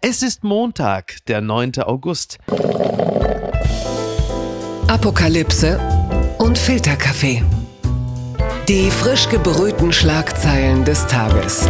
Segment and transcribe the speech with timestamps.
[0.00, 1.72] Es ist Montag, der 9.
[1.82, 2.38] August.
[4.86, 5.80] Apokalypse
[6.38, 7.42] und Filterkaffee.
[8.68, 11.68] Die frisch gebrühten Schlagzeilen des Tages.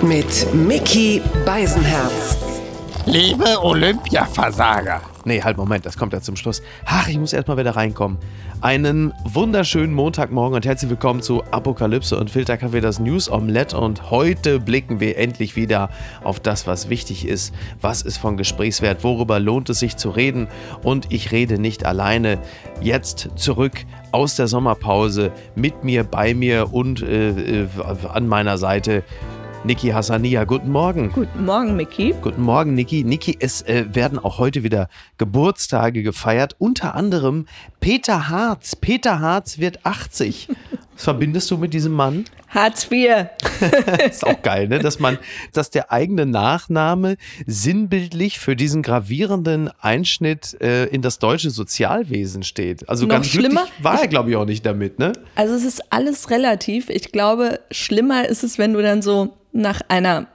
[0.00, 2.38] Mit Mickey Beisenherz.
[3.04, 5.02] Liebe Olympiaversager.
[5.28, 6.62] Nee, halt, Moment, das kommt ja zum Schluss.
[6.86, 8.16] Ach, ich muss erstmal wieder reinkommen.
[8.62, 13.76] Einen wunderschönen Montagmorgen und herzlich willkommen zu Apokalypse und Filterkaffee, das News Omelette.
[13.76, 15.90] Und heute blicken wir endlich wieder
[16.24, 17.54] auf das, was wichtig ist.
[17.82, 19.04] Was ist von Gesprächswert?
[19.04, 20.48] Worüber lohnt es sich zu reden?
[20.82, 22.38] Und ich rede nicht alleine.
[22.80, 27.68] Jetzt zurück aus der Sommerpause mit mir, bei mir und äh, äh
[28.08, 29.04] an meiner Seite
[29.64, 30.44] Niki Hassania.
[30.44, 31.10] Guten Morgen.
[31.12, 32.14] Guten Morgen, Niki.
[32.22, 33.02] Guten Morgen, Niki.
[33.02, 36.54] Niki, es äh, werden auch heute wieder Geburtstage gefeiert.
[36.58, 37.46] Unter anderem
[37.80, 38.76] Peter Harz.
[38.76, 40.48] Peter Harz wird 80.
[40.98, 42.24] Was verbindest du mit diesem Mann?
[42.48, 43.26] Hartz IV.
[44.10, 44.80] ist auch geil, ne?
[44.80, 45.16] Dass man,
[45.52, 47.16] dass der eigene Nachname
[47.46, 52.88] sinnbildlich für diesen gravierenden Einschnitt äh, in das deutsche Sozialwesen steht.
[52.88, 55.12] Also Noch ganz schlimmer war er, glaube ich, auch nicht damit, ne?
[55.36, 56.90] Also es ist alles relativ.
[56.90, 60.26] Ich glaube, schlimmer ist es, wenn du dann so nach einer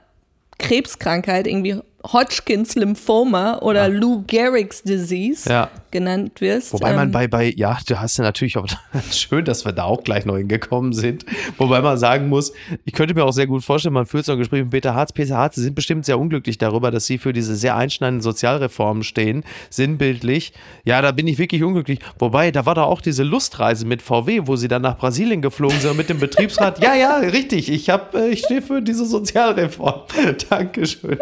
[0.58, 3.98] Krebskrankheit irgendwie Hodgkins Lymphoma oder ja.
[3.98, 5.70] Lou Gehrig's Disease ja.
[5.90, 6.72] genannt wirst.
[6.72, 8.66] Wobei man ähm, bei, bei, ja, du hast ja natürlich auch,
[9.10, 11.24] schön, dass wir da auch gleich noch hingekommen sind.
[11.56, 12.52] Wobei man sagen muss,
[12.84, 15.12] ich könnte mir auch sehr gut vorstellen, man führt so ein Gespräch mit Peter Harz.
[15.12, 19.02] Peter Harz, sie sind bestimmt sehr unglücklich darüber, dass sie für diese sehr einschneidenden Sozialreformen
[19.02, 20.52] stehen, sinnbildlich.
[20.84, 22.00] Ja, da bin ich wirklich unglücklich.
[22.18, 25.80] Wobei, da war da auch diese Lustreise mit VW, wo sie dann nach Brasilien geflogen
[25.80, 26.82] sind mit dem Betriebsrat.
[26.82, 30.02] Ja, ja, richtig, ich, hab, äh, ich stehe für diese Sozialreform.
[30.50, 31.18] Dankeschön.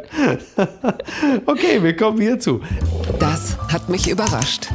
[1.47, 2.61] Okay, wir kommen hierzu.
[3.19, 4.69] Das hat mich überrascht.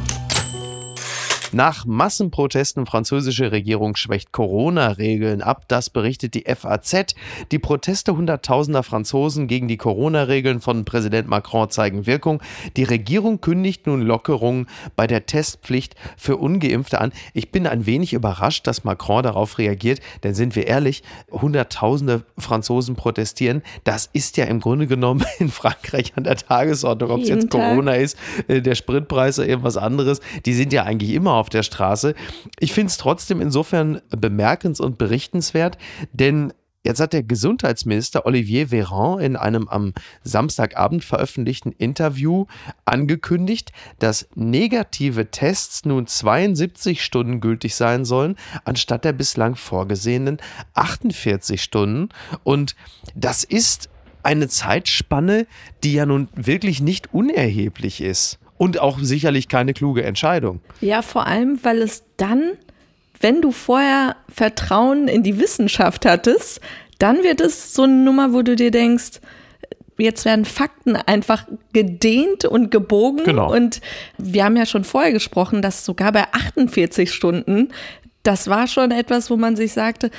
[1.52, 5.64] Nach Massenprotesten französische Regierung schwächt Corona-Regeln ab.
[5.68, 7.14] Das berichtet die FAZ.
[7.50, 12.42] Die Proteste hunderttausender Franzosen gegen die Corona-Regeln von Präsident Macron zeigen Wirkung.
[12.76, 17.12] Die Regierung kündigt nun Lockerungen bei der Testpflicht für Ungeimpfte an.
[17.32, 22.94] Ich bin ein wenig überrascht, dass Macron darauf reagiert, denn sind wir ehrlich, hunderttausende Franzosen
[22.94, 23.62] protestieren.
[23.84, 27.94] Das ist ja im Grunde genommen in Frankreich an der Tagesordnung, ob es jetzt Corona
[27.94, 28.18] ist,
[28.48, 30.20] äh, der Spritpreis oder irgendwas anderes.
[30.44, 32.14] Die sind ja eigentlich immer auf der Straße.
[32.58, 35.78] Ich finde es trotzdem insofern bemerkens- und berichtenswert,
[36.12, 36.52] denn
[36.84, 42.46] Jetzt hat der Gesundheitsminister Olivier Véran in einem am Samstagabend veröffentlichten Interview
[42.84, 50.38] angekündigt, dass negative Tests nun 72 Stunden gültig sein sollen, anstatt der bislang vorgesehenen
[50.74, 52.08] 48 Stunden.
[52.44, 52.76] Und
[53.14, 53.90] das ist
[54.22, 55.46] eine Zeitspanne,
[55.82, 58.38] die ja nun wirklich nicht unerheblich ist.
[58.58, 60.60] Und auch sicherlich keine kluge Entscheidung.
[60.80, 62.52] Ja, vor allem, weil es dann,
[63.20, 66.60] wenn du vorher Vertrauen in die Wissenschaft hattest,
[66.98, 69.20] dann wird es so eine Nummer, wo du dir denkst,
[69.98, 73.24] jetzt werden Fakten einfach gedehnt und gebogen.
[73.24, 73.52] Genau.
[73.52, 73.80] Und
[74.16, 77.68] wir haben ja schon vorher gesprochen, dass sogar bei 48 Stunden
[78.22, 80.10] das war schon etwas, wo man sich sagte,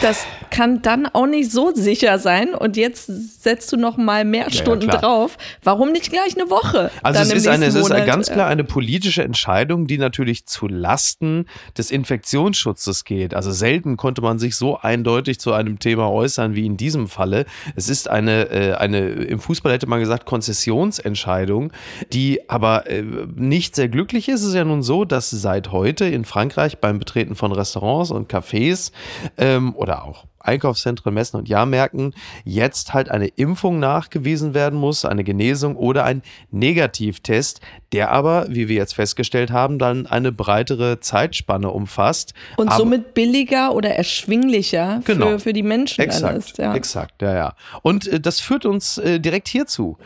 [0.00, 2.54] das kann dann auch nicht so sicher sein.
[2.54, 3.06] Und jetzt
[3.42, 5.36] setzt du noch mal mehr Stunden ja, drauf.
[5.62, 6.90] Warum nicht gleich eine Woche?
[7.02, 11.46] Also es ist, eine, es ist ganz klar eine politische Entscheidung, die natürlich zu Lasten
[11.76, 13.34] des Infektionsschutzes geht.
[13.34, 17.44] Also selten konnte man sich so eindeutig zu einem Thema äußern wie in diesem Falle.
[17.76, 21.72] Es ist eine, äh, eine im Fußball hätte man gesagt, Konzessionsentscheidung,
[22.12, 23.02] die aber äh,
[23.34, 24.42] nicht sehr glücklich ist.
[24.42, 28.10] Es ist ja nun so, dass seit heute in Frankreich beim Betreten Betreten von Restaurants
[28.10, 28.92] und Cafés
[29.38, 35.22] ähm, oder auch Einkaufszentren, Messen und Jahrmärkten jetzt halt eine Impfung nachgewiesen werden muss, eine
[35.22, 37.60] Genesung oder ein Negativtest,
[37.92, 42.34] der aber, wie wir jetzt festgestellt haben, dann eine breitere Zeitspanne umfasst.
[42.56, 46.58] Und aber somit billiger oder erschwinglicher genau, für, für die Menschen exakt, ist.
[46.58, 46.74] Ja.
[46.74, 47.54] Exakt, ja, ja.
[47.82, 49.96] Und äh, das führt uns äh, direkt hierzu.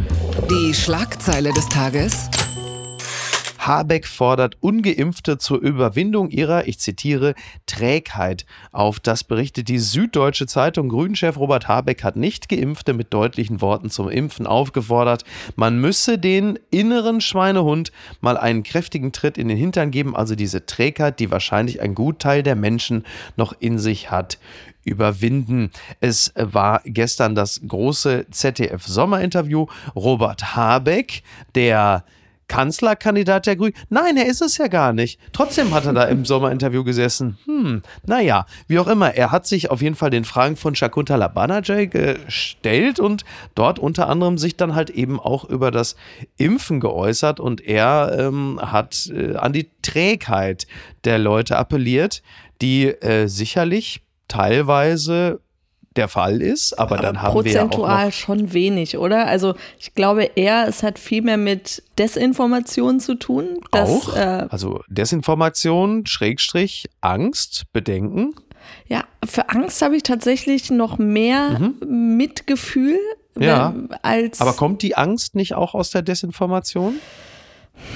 [0.50, 2.28] Die Schlagzeile des Tages.
[3.66, 7.34] Habeck fordert ungeimpfte zur Überwindung ihrer, ich zitiere,
[7.66, 9.00] Trägheit auf.
[9.00, 10.88] Das berichtet die Süddeutsche Zeitung.
[10.88, 15.24] Grünchef Robert Habeck hat nicht geimpfte mit deutlichen Worten zum Impfen aufgefordert.
[15.56, 20.66] Man müsse den inneren Schweinehund mal einen kräftigen Tritt in den Hintern geben, also diese
[20.66, 23.04] Trägheit, die wahrscheinlich ein Gutteil der Menschen
[23.36, 24.38] noch in sich hat
[24.84, 25.72] überwinden.
[26.00, 29.66] Es war gestern das große ZDF-Sommerinterview.
[29.94, 31.22] Robert Habeck,
[31.54, 32.04] der
[32.48, 33.74] Kanzlerkandidat der Grünen?
[33.88, 35.20] Nein, er ist es ja gar nicht.
[35.32, 37.38] Trotzdem hat er da im Sommerinterview gesessen.
[37.44, 41.28] Hm, naja, wie auch immer, er hat sich auf jeden Fall den Fragen von Shakuntala
[41.28, 45.96] Banerjee gestellt und dort unter anderem sich dann halt eben auch über das
[46.36, 50.66] Impfen geäußert und er ähm, hat äh, an die Trägheit
[51.04, 52.22] der Leute appelliert,
[52.60, 55.40] die äh, sicherlich teilweise
[55.96, 59.26] der Fall ist, aber, aber dann haben wir ja auch prozentual schon wenig, oder?
[59.26, 63.60] Also ich glaube eher, es hat viel mehr mit Desinformation zu tun.
[63.72, 64.16] Dass, auch?
[64.16, 68.34] Äh, also Desinformation, Schrägstrich, Angst, Bedenken.
[68.88, 72.16] Ja, für Angst habe ich tatsächlich noch mehr mhm.
[72.16, 72.98] Mitgefühl.
[73.38, 77.00] Ja, als aber kommt die Angst nicht auch aus der Desinformation?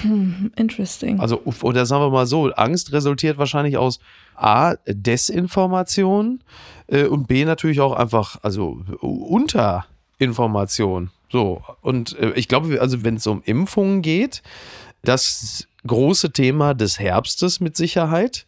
[0.03, 1.21] Hm, interesting.
[1.21, 4.00] Also, oder sagen wir mal so, Angst resultiert wahrscheinlich aus
[4.35, 6.43] A, Desinformation
[6.87, 11.11] äh, und B, natürlich auch einfach, also Unterinformation.
[11.31, 14.43] So, und äh, ich glaube, also wenn es um Impfungen geht,
[15.03, 18.47] das große Thema des Herbstes mit Sicherheit,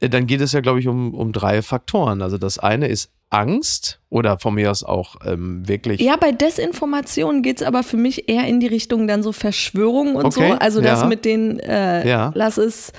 [0.00, 2.22] äh, dann geht es ja, glaube ich, um, um drei Faktoren.
[2.22, 6.00] Also das eine ist Angst oder von mir aus auch ähm, wirklich.
[6.00, 10.14] Ja, bei Desinformation geht es aber für mich eher in die Richtung dann so Verschwörung
[10.14, 10.58] und okay, so.
[10.58, 12.30] Also das mit den, äh, ja.
[12.34, 12.92] lass es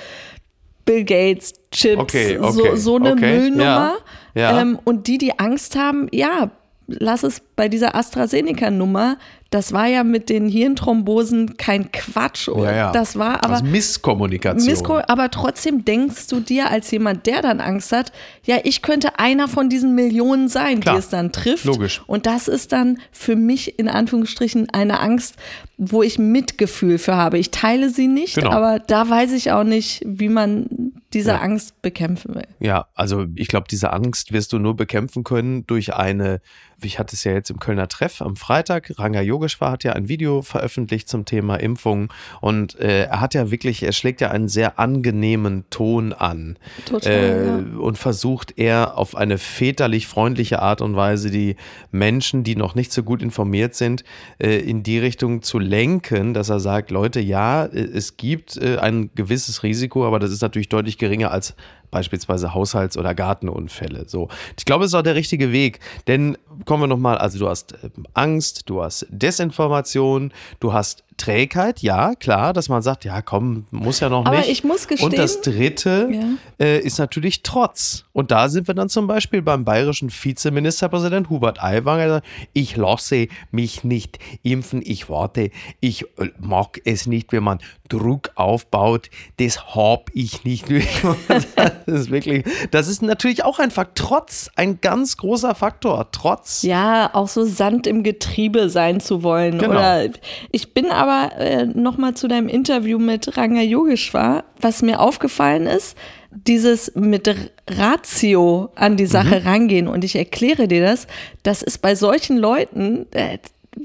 [0.85, 3.97] Bill Gates, Chips, okay, okay, so, so eine Müllnummer.
[4.35, 6.51] Ja, ähm, und die, die Angst haben, ja,
[6.87, 9.17] lass es bei dieser AstraZeneca-Nummer
[9.49, 12.47] das war ja mit den Hirnthrombosen kein Quatsch.
[12.47, 12.91] Ja, ja.
[12.91, 13.55] Das war aber.
[13.55, 14.69] Also Misskommunikation.
[14.69, 18.11] Missko aber trotzdem denkst du dir als jemand, der dann Angst hat,
[18.43, 20.95] ja, ich könnte einer von diesen Millionen sein, Klar.
[20.95, 21.65] die es dann trifft.
[21.65, 22.01] Logisch.
[22.07, 25.35] Und das ist dann für mich in Anführungsstrichen eine Angst,
[25.77, 27.37] wo ich Mitgefühl für habe.
[27.37, 28.49] Ich teile sie nicht, genau.
[28.49, 31.37] aber da weiß ich auch nicht, wie man diese ja.
[31.37, 32.47] Angst bekämpfen will.
[32.59, 36.41] Ja, also ich glaube, diese Angst wirst du nur bekämpfen können durch eine,
[36.81, 40.09] ich hatte es ja jetzt im Kölner Treff am Freitag, Ranga Yogeshwar hat ja ein
[40.09, 42.13] Video veröffentlicht zum Thema Impfung.
[42.41, 46.57] Und äh, er hat ja wirklich, er schlägt ja einen sehr angenehmen Ton an.
[46.85, 47.79] Total, äh, ja.
[47.79, 51.55] und versucht eher auf eine väterlich freundliche Art und Weise die
[51.91, 54.03] Menschen, die noch nicht so gut informiert sind,
[54.37, 58.77] äh, in die Richtung zu lenken, dass er sagt, Leute, ja, äh, es gibt äh,
[58.77, 61.55] ein gewisses Risiko, aber das ist natürlich deutlich geringer als
[61.91, 64.07] beispielsweise Haushalts- oder Gartenunfälle.
[64.07, 67.47] So, ich glaube, es ist auch der richtige Weg, denn kommen wir nochmal, also du
[67.47, 73.21] hast ähm, Angst, du hast Desinformation, du hast Trägheit, ja, klar, dass man sagt, ja,
[73.21, 74.43] komm, muss ja noch Aber nicht.
[74.43, 75.09] Aber ich muss gestehen.
[75.09, 76.65] Und das dritte ja.
[76.65, 78.05] äh, ist natürlich Trotz.
[78.13, 82.21] Und da sind wir dann zum Beispiel beim bayerischen Vizeministerpräsident Hubert Aiwanger.
[82.53, 85.49] Ich lasse mich nicht impfen, ich warte,
[85.79, 87.59] ich äh, mag es nicht, wenn man
[87.89, 89.09] Druck aufbaut.
[89.37, 90.65] Das hab ich nicht.
[91.27, 93.97] das ist wirklich, das ist natürlich auch ein Fakt.
[93.97, 96.11] Trotz, ein ganz großer Faktor.
[96.11, 96.61] Trotz.
[96.61, 99.57] Ja, auch so Sand im Getriebe sein zu wollen.
[99.57, 99.71] Genau.
[99.71, 100.09] Oder
[100.51, 105.65] ich bin aber aber äh, nochmal zu deinem Interview mit Ranga Yogeshwar, was mir aufgefallen
[105.65, 105.97] ist,
[106.31, 107.29] dieses mit
[107.69, 109.47] Ratio an die Sache mhm.
[109.47, 109.87] rangehen.
[109.87, 111.07] Und ich erkläre dir das,
[111.43, 113.37] das ist bei solchen Leuten, äh,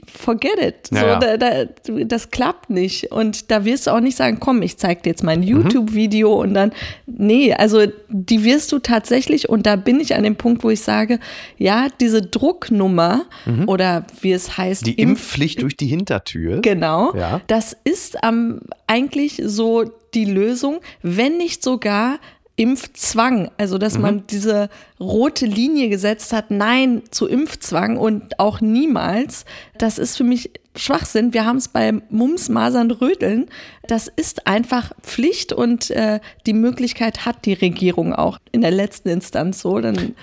[0.06, 0.88] forget it.
[0.90, 1.18] Ja, so, ja.
[1.18, 1.64] Da, da,
[2.04, 3.12] das klappt nicht.
[3.12, 5.46] Und da wirst du auch nicht sagen, komm, ich zeig dir jetzt mein mhm.
[5.46, 6.72] YouTube-Video und dann,
[7.06, 10.80] nee, also die wirst du tatsächlich, und da bin ich an dem Punkt, wo ich
[10.80, 11.18] sage,
[11.58, 13.68] ja, diese Drucknummer mhm.
[13.68, 14.86] oder wie es heißt.
[14.86, 16.60] Die Impfpflicht Impf durch die Hintertür.
[16.60, 17.14] Genau.
[17.14, 17.40] Ja.
[17.46, 19.84] Das ist ähm, eigentlich so
[20.14, 22.18] die Lösung, wenn nicht sogar
[22.62, 24.02] Impfzwang, also dass mhm.
[24.02, 24.70] man diese
[25.00, 29.44] rote Linie gesetzt hat, nein zu Impfzwang und auch niemals,
[29.78, 31.34] das ist für mich Schwachsinn.
[31.34, 33.46] Wir haben es bei Mumps, Masern, Rödeln.
[33.88, 39.08] Das ist einfach Pflicht und äh, die Möglichkeit hat die Regierung auch in der letzten
[39.08, 39.80] Instanz so.
[39.80, 40.14] Dann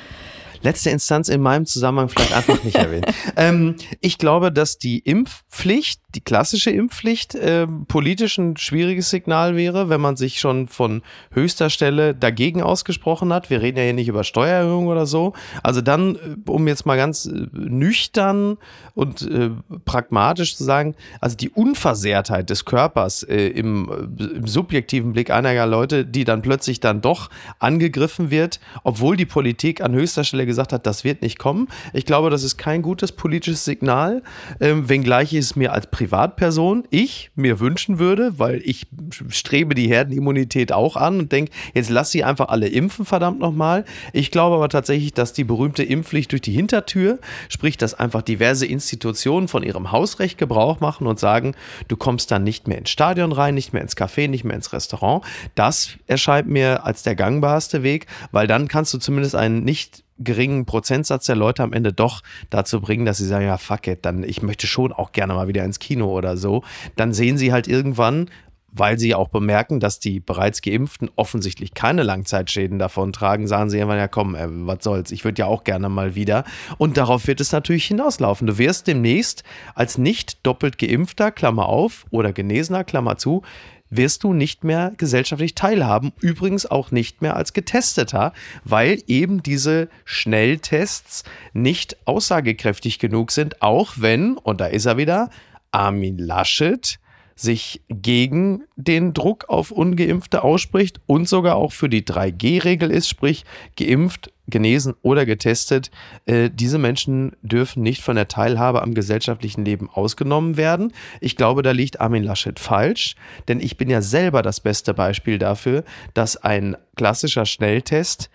[0.62, 3.06] letzte Instanz in meinem Zusammenhang vielleicht einfach nicht erwähnt.
[3.36, 9.90] ähm, ich glaube, dass die Impfpflicht, die klassische Impfpflicht, äh, politisch ein schwieriges Signal wäre,
[9.90, 13.50] wenn man sich schon von höchster Stelle dagegen ausgesprochen hat.
[13.52, 15.34] Wir reden ja hier nicht über Steuererhöhung oder so.
[15.62, 16.20] Also dann, äh,
[16.50, 18.58] um jetzt mal ganz äh, nüchtern
[18.96, 19.52] und äh,
[19.86, 25.68] pragmatisch zu sagen, also die Unversehrtheit des Körpers äh, im, äh, im subjektiven Blick einiger
[25.68, 27.30] Leute, die dann plötzlich dann doch
[27.60, 31.68] angegriffen wird, obwohl die Politik an höchster Stelle gesagt hat, das wird nicht kommen.
[31.94, 34.24] Ich glaube, das ist kein gutes politisches Signal,
[34.60, 38.88] ähm, wenngleich ich es mir als Privatperson, ich mir wünschen würde, weil ich
[39.28, 43.84] strebe die Herdenimmunität auch an und denke, jetzt lass sie einfach alle impfen, verdammt nochmal.
[44.14, 48.66] Ich glaube aber tatsächlich, dass die berühmte Impfpflicht durch die Hintertür, sprich, dass einfach diverse
[48.66, 51.54] Institutionen von ihrem Hausrecht Gebrauch machen und sagen,
[51.90, 54.72] du kommst dann nicht mehr ins Stadion rein, nicht mehr ins Café, nicht mehr ins
[54.72, 55.26] Restaurant.
[55.56, 60.66] Das erscheint mir als der gangbarste Weg, weil dann kannst du zumindest einen nicht geringen
[60.66, 64.24] Prozentsatz der Leute am Ende doch dazu bringen, dass sie sagen, ja, fuck it, dann
[64.24, 66.64] ich möchte schon auch gerne mal wieder ins Kino oder so.
[66.96, 68.30] Dann sehen sie halt irgendwann,
[68.72, 73.78] weil sie auch bemerken, dass die bereits Geimpften offensichtlich keine Langzeitschäden davon tragen, sagen sie
[73.78, 76.44] irgendwann, ja komm, ey, äh, was soll's, ich würde ja auch gerne mal wieder.
[76.78, 78.48] Und darauf wird es natürlich hinauslaufen.
[78.48, 79.44] Du wirst demnächst
[79.76, 83.44] als nicht doppelt geimpfter, Klammer auf, oder genesener, Klammer zu,
[83.90, 86.14] wirst du nicht mehr gesellschaftlich teilhaben.
[86.22, 93.94] Übrigens auch nicht mehr als Getesteter, weil eben diese Schnelltests nicht aussagekräftig genug sind, auch
[93.98, 95.30] wenn, und da ist er wieder,
[95.72, 97.00] Armin Laschet
[97.40, 103.46] sich gegen den Druck auf ungeimpfte ausspricht und sogar auch für die 3G-Regel ist, sprich
[103.78, 105.90] geimpft, genesen oder getestet.
[106.26, 110.92] Äh, diese Menschen dürfen nicht von der Teilhabe am gesellschaftlichen Leben ausgenommen werden.
[111.22, 113.16] Ich glaube, da liegt Armin Laschet falsch,
[113.48, 118.30] denn ich bin ja selber das beste Beispiel dafür, dass ein klassischer Schnelltest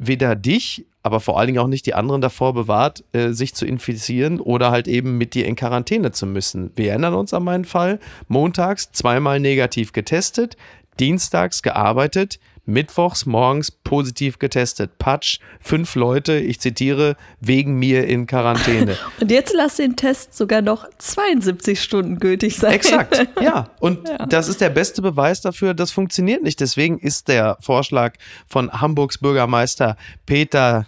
[0.00, 3.64] weder dich aber vor allen Dingen auch nicht die anderen davor bewahrt, äh, sich zu
[3.64, 6.72] infizieren oder halt eben mit dir in Quarantäne zu müssen.
[6.74, 8.00] Wir erinnern uns an meinen Fall.
[8.26, 10.56] Montags zweimal negativ getestet,
[10.98, 14.98] dienstags gearbeitet, mittwochs morgens positiv getestet.
[14.98, 18.96] Patsch, fünf Leute, ich zitiere, wegen mir in Quarantäne.
[19.20, 22.72] Und jetzt lass den Test sogar noch 72 Stunden gültig sein.
[22.72, 23.70] Exakt, ja.
[23.78, 24.26] Und ja.
[24.26, 26.60] das ist der beste Beweis dafür, das funktioniert nicht.
[26.60, 28.14] Deswegen ist der Vorschlag
[28.48, 29.96] von Hamburgs Bürgermeister
[30.26, 30.86] Peter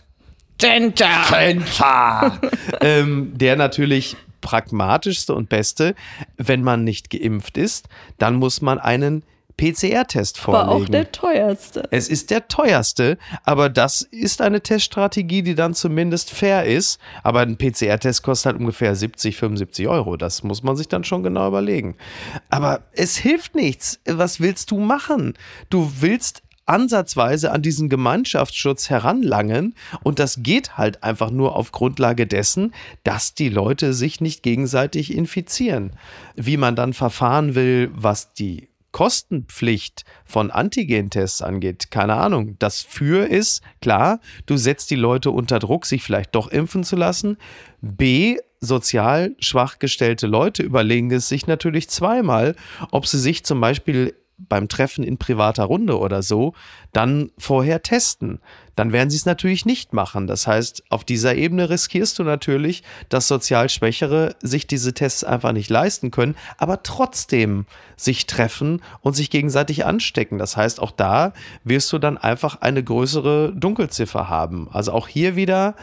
[0.58, 1.24] Genta.
[1.30, 2.38] Genta.
[2.80, 5.94] ähm, der natürlich pragmatischste und beste,
[6.36, 7.88] wenn man nicht geimpft ist,
[8.18, 9.22] dann muss man einen
[9.58, 10.68] PCR-Test vorlegen.
[10.68, 11.88] War auch der teuerste.
[11.90, 17.00] Es ist der teuerste, aber das ist eine Teststrategie, die dann zumindest fair ist.
[17.22, 20.16] Aber ein PCR-Test kostet halt ungefähr 70, 75 Euro.
[20.16, 21.96] Das muss man sich dann schon genau überlegen.
[22.48, 24.00] Aber es hilft nichts.
[24.06, 25.34] Was willst du machen?
[25.70, 29.74] Du willst ansatzweise an diesen Gemeinschaftsschutz heranlangen.
[30.02, 35.14] Und das geht halt einfach nur auf Grundlage dessen, dass die Leute sich nicht gegenseitig
[35.14, 35.92] infizieren.
[36.36, 42.56] Wie man dann verfahren will, was die Kostenpflicht von Antigentests angeht, keine Ahnung.
[42.58, 46.96] Das Für ist, klar, du setzt die Leute unter Druck, sich vielleicht doch impfen zu
[46.96, 47.36] lassen.
[47.80, 52.56] B, sozial schwach gestellte Leute überlegen es sich natürlich zweimal,
[52.90, 56.54] ob sie sich zum Beispiel beim Treffen in privater Runde oder so,
[56.92, 58.40] dann vorher testen.
[58.76, 60.28] Dann werden sie es natürlich nicht machen.
[60.28, 65.52] Das heißt, auf dieser Ebene riskierst du natürlich, dass sozial Schwächere sich diese Tests einfach
[65.52, 67.66] nicht leisten können, aber trotzdem
[67.96, 70.38] sich treffen und sich gegenseitig anstecken.
[70.38, 71.32] Das heißt, auch da
[71.64, 74.68] wirst du dann einfach eine größere Dunkelziffer haben.
[74.70, 75.74] Also auch hier wieder,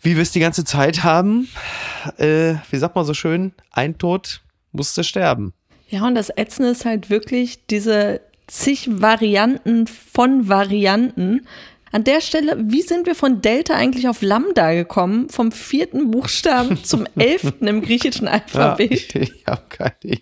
[0.00, 1.48] wie wir es die ganze Zeit haben,
[2.18, 5.52] äh, wie sagt man so schön, ein Tod musste sterben.
[5.88, 11.46] Ja, und das Ätzende ist halt wirklich diese zig Varianten von Varianten.
[11.90, 15.30] An der Stelle, wie sind wir von Delta eigentlich auf Lambda gekommen?
[15.30, 19.14] Vom vierten Buchstaben zum elften im griechischen Alphabet?
[19.14, 19.62] Ja, ich habe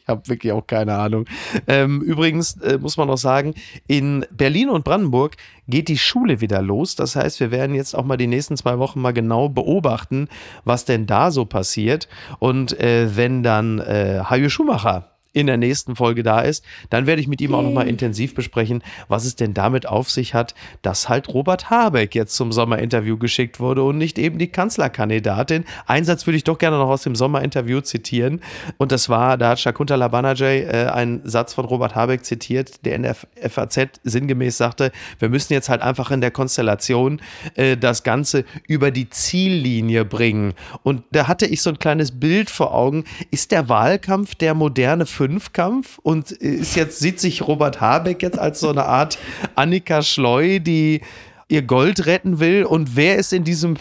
[0.07, 1.25] hab wirklich auch keine Ahnung.
[1.67, 3.55] Ähm, übrigens äh, muss man noch sagen,
[3.89, 6.95] in Berlin und Brandenburg geht die Schule wieder los.
[6.95, 10.29] Das heißt, wir werden jetzt auch mal die nächsten zwei Wochen mal genau beobachten,
[10.65, 12.07] was denn da so passiert.
[12.39, 16.65] Und äh, wenn dann äh, Hajo Schumacher in der nächsten Folge da ist.
[16.89, 20.33] Dann werde ich mit ihm auch nochmal intensiv besprechen, was es denn damit auf sich
[20.33, 25.67] hat, dass halt Robert Habeck jetzt zum Sommerinterview geschickt wurde und nicht eben die Kanzlerkandidatin.
[25.87, 28.41] Einen Satz würde ich doch gerne noch aus dem Sommerinterview zitieren.
[28.79, 32.97] Und das war, da hat Shakuntala Banerjee äh, einen Satz von Robert Habeck zitiert, der
[32.97, 37.21] in der FAZ sinngemäß sagte, wir müssen jetzt halt einfach in der Konstellation
[37.57, 40.55] äh, das Ganze über die Ziellinie bringen.
[40.83, 43.05] Und da hatte ich so ein kleines Bild vor Augen.
[43.31, 48.39] Ist der Wahlkampf der moderne Fünf Fünfkampf und ist jetzt, sieht sich Robert Habeck jetzt
[48.39, 49.19] als so eine Art
[49.57, 51.01] Annika Schleu, die
[51.49, 52.65] ihr Gold retten will.
[52.65, 53.77] Und wer ist in diesem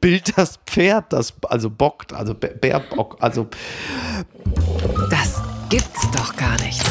[0.00, 3.46] Bild das Pferd, das also bockt, also Bärbock, also.
[5.10, 6.82] Das gibt's doch gar nicht.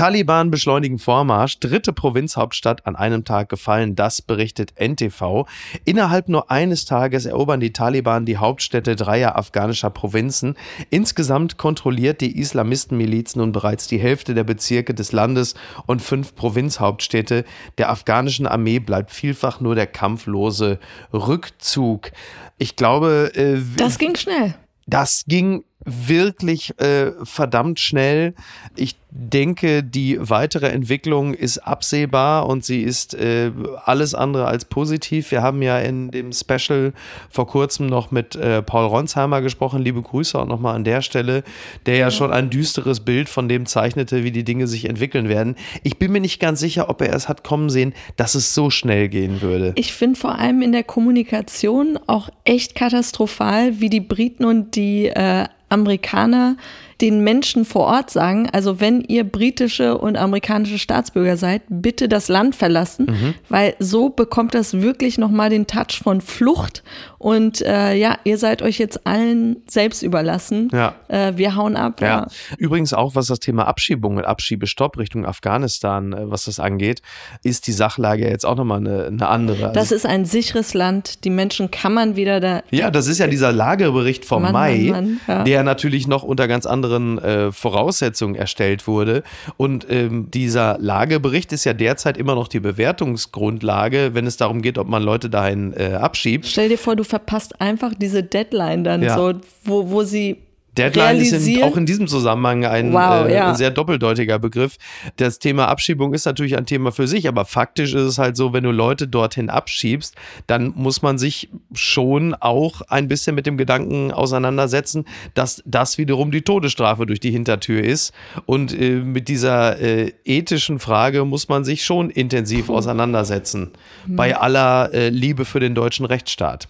[0.00, 5.46] Taliban beschleunigen Vormarsch, dritte Provinzhauptstadt an einem Tag gefallen, das berichtet NTV.
[5.84, 10.56] Innerhalb nur eines Tages erobern die Taliban die Hauptstädte dreier afghanischer Provinzen.
[10.88, 15.54] Insgesamt kontrolliert die Islamistenmiliz nun bereits die Hälfte der Bezirke des Landes
[15.84, 17.44] und fünf Provinzhauptstädte.
[17.76, 20.78] Der afghanischen Armee bleibt vielfach nur der kampflose
[21.12, 22.10] Rückzug.
[22.56, 24.54] Ich glaube, äh, das ging schnell.
[24.86, 28.34] Das ging wirklich äh, verdammt schnell.
[28.76, 33.50] Ich denke, die weitere Entwicklung ist absehbar und sie ist äh,
[33.84, 35.30] alles andere als positiv.
[35.30, 36.92] Wir haben ja in dem Special
[37.28, 39.82] vor kurzem noch mit äh, Paul Ronsheimer gesprochen.
[39.82, 41.42] Liebe Grüße auch nochmal an der Stelle,
[41.86, 45.28] der ja, ja schon ein düsteres Bild von dem zeichnete, wie die Dinge sich entwickeln
[45.28, 45.56] werden.
[45.82, 48.70] Ich bin mir nicht ganz sicher, ob er es hat kommen sehen, dass es so
[48.70, 49.72] schnell gehen würde.
[49.76, 55.06] Ich finde vor allem in der Kommunikation auch echt katastrophal, wie die Briten und die
[55.06, 56.56] äh, Amerikaner
[57.00, 62.28] den Menschen vor Ort sagen, also wenn ihr britische und amerikanische Staatsbürger seid, bitte das
[62.28, 63.34] Land verlassen, Mhm.
[63.48, 66.82] weil so bekommt das wirklich nochmal den Touch von Flucht
[67.18, 70.68] und äh, ja, ihr seid euch jetzt allen selbst überlassen.
[70.72, 70.94] Ja.
[71.08, 72.00] Äh, wir hauen ab.
[72.00, 72.06] Ja.
[72.06, 72.26] Ja.
[72.58, 77.02] Übrigens auch, was das Thema Abschiebung und Abschiebestopp Richtung Afghanistan, äh, was das angeht,
[77.42, 79.72] ist die Sachlage jetzt auch nochmal eine, eine andere.
[79.72, 81.24] Das ist ein sicheres Land.
[81.24, 82.62] Die Menschen kann man wieder da.
[82.70, 85.44] Ja, das ist ja dieser Lagebericht vom Mann, Mai, Mann, Mann, ja.
[85.44, 89.22] der natürlich noch unter ganz anderen äh, Voraussetzungen erstellt wurde.
[89.56, 94.78] Und ähm, dieser Lagebericht ist ja derzeit immer noch die Bewertungsgrundlage, wenn es darum geht,
[94.78, 96.46] ob man Leute dahin äh, abschiebt.
[96.46, 99.16] Stell dir vor, du verpasst einfach diese Deadline dann Ja.
[99.16, 100.38] so, wo, wo sie
[100.76, 101.62] Deadline ist realisieren.
[101.64, 103.54] auch in diesem Zusammenhang ein Wow, äh, ja.
[103.54, 104.76] sehr doppeldeutiger Begriff.
[105.16, 108.52] Das Thema Abschiebung ist natürlich ein Thema für sich, aber faktisch ist es halt so,
[108.52, 110.14] wenn du Leute dorthin abschiebst,
[110.46, 116.30] dann muss man sich schon auch ein bisschen mit dem Gedanken auseinandersetzen, dass das wiederum
[116.30, 118.12] die Todesstrafe durch die Hintertür ist.
[118.46, 123.72] Und äh, mit dieser äh, ethischen Frage muss man sich schon intensiv auseinandersetzen.
[124.06, 126.68] Bei aller äh, Liebe für den deutschen Rechtsstaat.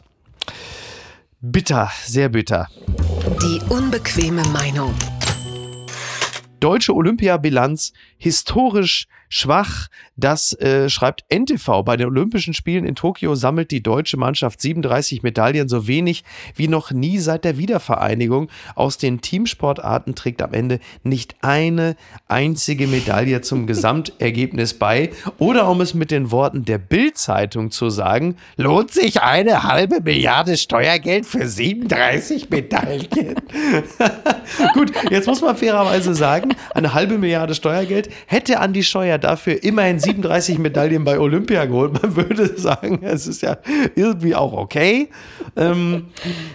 [1.41, 2.69] Bitter, sehr bitter.
[3.39, 4.93] Die unbequeme Meinung.
[6.59, 9.89] Deutsche Olympiabilanz historisch schwach.
[10.17, 11.83] Das äh, schreibt NTV.
[11.85, 16.69] Bei den Olympischen Spielen in Tokio sammelt die deutsche Mannschaft 37 Medaillen, so wenig wie
[16.69, 18.51] noch nie seit der Wiedervereinigung.
[18.75, 21.97] Aus den Teamsportarten trägt am Ende nicht eine
[22.29, 25.11] einzige Medaille zum Gesamtergebnis bei.
[25.39, 30.57] Oder um es mit den Worten der Bild-Zeitung zu sagen, Lohnt sich eine halbe Milliarde
[30.57, 33.07] Steuergeld für 37 Medaillen?
[34.75, 39.99] Gut, jetzt muss man fairerweise sagen, eine halbe Milliarde Steuergeld hätte Andi Scheuer dafür immerhin
[40.01, 42.03] 37 Medaillen bei Olympia geholt.
[42.03, 43.59] Man würde sagen, es ist ja
[43.95, 45.09] irgendwie auch okay.
[45.57, 46.07] Ähm,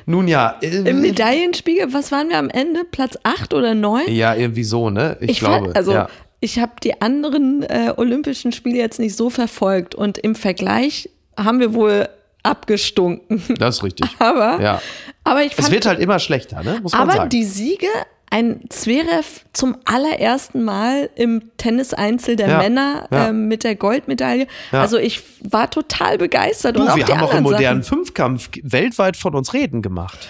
[0.05, 0.57] nun ja.
[0.61, 2.83] äh, im Medaillenspiegel, was waren wir am Ende?
[2.83, 4.03] Platz 8 oder 9?
[4.11, 5.17] ja, irgendwie so, ne?
[5.21, 5.65] Ich, Ich glaube.
[5.65, 6.09] fand, also ja.
[6.39, 11.59] ich habe die anderen äh, Olympischen Spiele jetzt nicht so verfolgt und im Vergleich haben
[11.59, 12.07] wir wohl
[12.43, 13.41] abgestunken.
[13.59, 14.09] Das ist richtig.
[14.19, 14.81] Aber, Ja.
[15.23, 16.79] aber ich fand, Es wird halt immer schlechter, ne?
[16.81, 17.29] Muss man aber sagen.
[17.29, 17.87] die Siege,
[18.35, 23.29] ein Zverev zum allerersten Mal im Tennis-Einzel der Ja, Männer ja.
[23.29, 24.47] ähm, mit der Goldmedaille.
[24.73, 24.81] Ja.
[24.81, 26.75] Also ich war total begeistert.
[26.75, 27.99] und du, auch wir haben auch im modernen Sachen.
[27.99, 30.27] Fünfkampf weltweit von uns reden gemacht.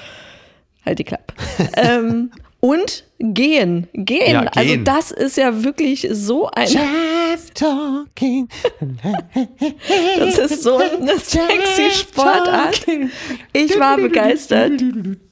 [0.85, 1.33] Halt die Klappe.
[1.77, 2.29] ähm,
[2.65, 3.87] und gehen.
[3.93, 4.31] Gehen.
[4.31, 4.83] Ja, Also gehen.
[4.83, 8.49] das ist ja wirklich so ein, Jeff talking.
[10.17, 12.83] das ist so eine sexy Sportart.
[13.53, 14.81] Ich war begeistert.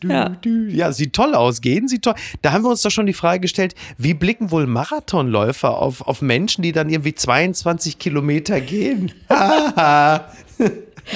[0.04, 0.38] Ja.
[0.70, 2.14] Ja, sieht toll aus, gehen sieht toll.
[2.44, 6.22] Da haben wir uns doch schon die Frage gestellt, wie blicken wohl Marathonläufer auf, auf
[6.22, 9.12] Menschen, die dann irgendwie 22 Kilometer gehen?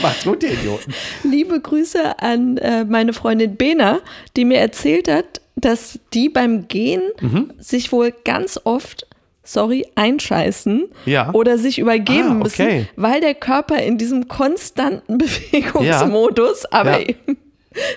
[0.02, 0.94] Macht's gut, ihr Idioten.
[1.24, 4.00] Liebe Grüße an äh, meine Freundin Bena,
[4.36, 7.52] die mir erzählt hat, dass die beim Gehen Mhm.
[7.58, 9.06] sich wohl ganz oft,
[9.44, 11.32] sorry, einscheißen Ja.
[11.34, 12.88] oder sich übergeben Ah, müssen, okay.
[12.96, 15.18] weil der Körper in diesem konstanten
[15.82, 17.08] Bewegungsmodus, aber Ja.
[17.10, 17.38] eben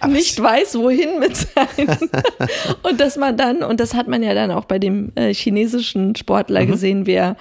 [0.08, 1.88] nicht weiß, wohin mit seinen.
[2.82, 6.16] und dass man dann, und das hat man ja dann auch bei dem äh, chinesischen
[6.16, 6.70] Sportler Mhm.
[6.70, 7.36] gesehen, wie er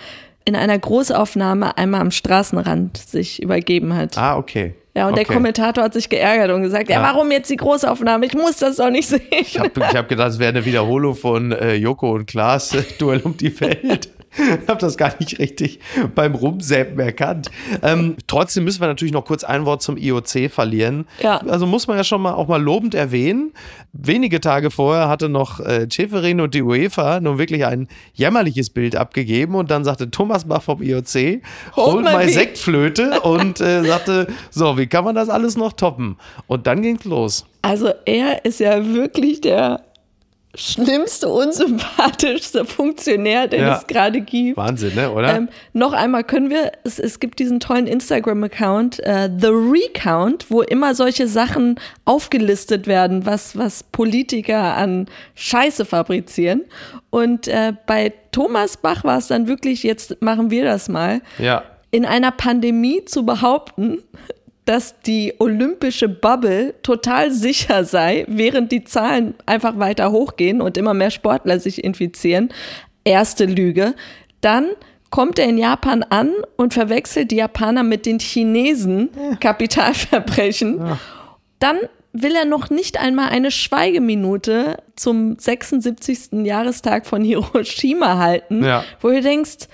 [0.46, 4.18] in einer Großaufnahme einmal am Straßenrand sich übergeben hat.
[4.18, 4.74] Ah, okay.
[4.96, 5.24] Ja, und okay.
[5.26, 7.04] der Kommentator hat sich geärgert und gesagt, ja, Ja.
[7.04, 8.26] warum jetzt die Großaufnahme?
[8.26, 9.22] Ich muss das doch nicht sehen.
[9.32, 13.38] Ich habe hab gedacht, es wäre eine Wiederholung von äh, Joko und Klaas Duell um
[13.38, 14.10] die Welt.
[14.62, 15.80] Ich habe das gar nicht richtig
[16.16, 17.50] beim Rumsäppen erkannt.
[17.82, 21.06] Ähm, trotzdem müssen wir natürlich noch kurz ein Wort zum IOC verlieren.
[21.22, 21.38] Ja.
[21.38, 23.52] Also muss man ja schon mal auch mal lobend erwähnen.
[23.94, 28.96] Wenige Tage vorher hatte noch äh, Schäferin und die UEFA nun wirklich ein jämmerliches Bild
[28.96, 31.42] abgegeben und dann sagte Thomas Bach vom IOC,
[31.76, 32.30] holt my mal.
[32.30, 36.18] Sektflöte und äh, sagte, so, wie kann man das alles noch toppen?
[36.48, 37.46] Und dann ging's los.
[37.62, 39.82] Also er ist ja wirklich der
[40.56, 43.78] schlimmste, unsympathischste Funktionär, den Ja.
[43.78, 44.58] es gerade gibt.
[44.58, 45.36] Wahnsinn, ne, oder?
[45.36, 50.62] Ähm, noch einmal können wir, es, es gibt diesen tollen Instagram-Account, äh, The Recount, wo
[50.62, 56.64] immer solche Sachen aufgelistet werden, was, was Politiker an Scheiße fabrizieren.
[57.12, 61.64] Und äh, bei Thomas Bach war es dann wirklich, jetzt machen wir das mal, ja.
[61.92, 64.00] in einer Pandemie zu behaupten,
[64.70, 70.94] dass die olympische Bubble total sicher sei, während die Zahlen einfach weiter hochgehen und immer
[70.94, 72.50] mehr Sportler sich infizieren.
[73.04, 73.96] Erste Lüge.
[74.42, 74.68] Dann
[75.10, 79.10] kommt er in Japan an und verwechselt die Japaner mit den Chinesen.
[79.40, 80.80] Kapitalverbrechen.
[81.58, 81.78] Dann
[82.14, 86.46] will er noch nicht einmal eine Schweigeminute zum 76.
[86.46, 88.84] Jahrestag von Hiroshima halten, Ja.
[89.02, 89.68] wo du denkst,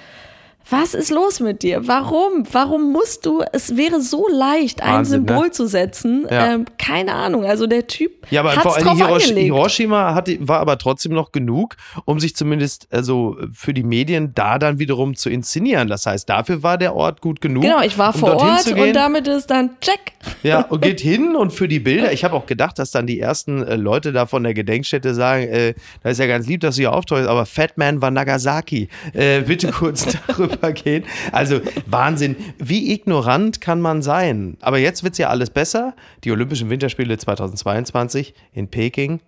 [0.70, 1.88] Was ist los mit dir?
[1.88, 2.44] Warum?
[2.52, 3.44] Warum musst du?
[3.52, 5.28] Es wäre so leicht, ein Wahnsinn, ne?
[5.28, 6.26] Symbol zu setzen.
[6.30, 6.54] Ja.
[6.54, 7.46] Ähm, keine Ahnung.
[7.46, 9.46] Also der Typ Ja, aber vor allem Hirosh angelegt.
[9.46, 11.76] Hiroshima hatte, war aber trotzdem noch genug,
[12.06, 15.88] um sich zumindest also für die Medien da dann wiederum zu inszenieren.
[15.88, 17.62] Das heißt, dafür war der Ort gut genug.
[17.62, 20.14] Genau, ich war um vor Ort und damit ist dann check.
[20.42, 22.12] Ja, und geht hin und für die Bilder.
[22.12, 25.44] Ich habe auch gedacht, dass dann die ersten äh, Leute da von der Gedenkstätte sagen,
[25.44, 28.90] äh, da ist ja ganz lieb, dass du hier auftauchst, aber Fat Man war Nagasaki.
[29.14, 31.04] Äh, bitte kurz darüber gehen.
[31.32, 32.36] Also Wahnsinn.
[32.58, 34.58] Wie ignorant kann man sein?
[34.62, 35.96] Aber jetzt wird's ja alles besser.
[36.24, 39.22] Die Olympischen Winterspiele 2022 in Peking.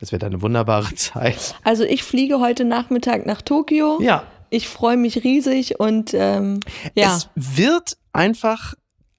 [0.00, 1.54] Das wird eine wunderbare Zeit.
[1.64, 4.00] Also ich fliege heute Nachmittag nach Tokio.
[4.00, 4.24] Ja.
[4.50, 6.60] Ich freue mich riesig und ähm,
[6.94, 7.16] ja.
[7.16, 8.74] Es wird einfach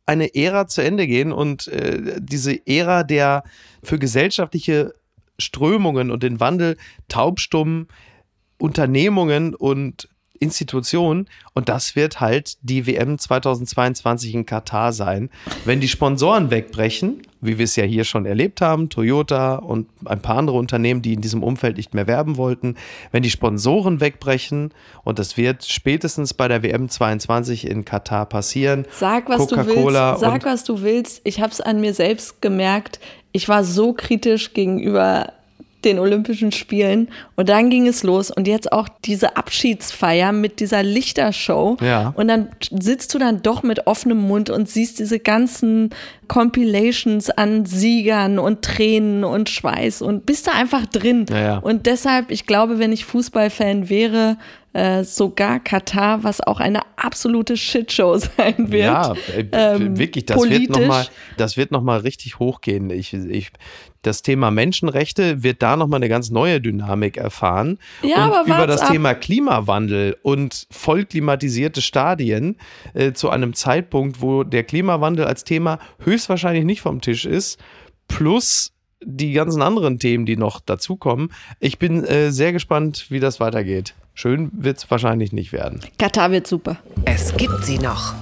[0.06, 3.44] eine Ära zu Ende gehen und äh, diese Ära der
[3.84, 4.94] für gesellschaftliche
[5.38, 7.88] Strömungen und den Wandel taubstummen
[8.58, 10.08] Unternehmungen und
[10.40, 15.30] Institutionen und das wird halt die WM 2022 in Katar sein.
[15.64, 20.22] Wenn die Sponsoren wegbrechen, wie wir es ja hier schon erlebt haben, Toyota und ein
[20.22, 22.76] paar andere Unternehmen, die in diesem Umfeld nicht mehr werben wollten,
[23.12, 28.86] wenn die Sponsoren wegbrechen und das wird spätestens bei der WM 22 in Katar passieren.
[28.92, 30.20] Sag, was du willst.
[30.20, 31.22] Sag, was du willst.
[31.24, 33.00] Ich habe es an mir selbst gemerkt.
[33.32, 35.34] Ich war so kritisch gegenüber
[35.86, 40.84] den Olympischen Spielen und dann ging es los und jetzt auch diese Abschiedsfeier mit dieser
[40.84, 42.14] Lichtershow Ja.
[42.18, 45.92] und dann sitzt du dann doch mit offenem Mund und siehst diese ganzen
[46.28, 51.58] Compilations an Siegern und Tränen und Schweiß und bist da einfach drin Ja, ja.
[51.60, 54.38] und deshalb, ich glaube, wenn ich Fußballfan wäre,
[54.74, 58.84] äh, sogar Katar, was auch eine absolute Shitshow sein wird.
[58.84, 60.78] Ja, äh, ähm, wirklich, das wird politisch.
[60.78, 61.06] nochmal,
[61.38, 62.90] das wird noch mal richtig hochgehen.
[62.90, 63.52] Ich, ich,
[64.06, 67.80] das Thema Menschenrechte wird da nochmal eine ganz neue Dynamik erfahren.
[68.04, 68.92] Ja, und aber über das ab.
[68.92, 72.58] Thema Klimawandel und voll klimatisierte Stadien
[72.94, 77.60] äh, zu einem Zeitpunkt, wo der Klimawandel als Thema höchstwahrscheinlich nicht vom Tisch ist,
[78.08, 78.72] plus
[79.04, 81.32] die ganzen anderen Themen, die noch dazukommen.
[81.60, 83.96] Ich bin äh, sehr gespannt, wie das weitergeht.
[84.14, 85.82] Schön wird es wahrscheinlich nicht werden.
[86.00, 86.78] Katar wird super.
[87.04, 88.16] Es gibt sie noch.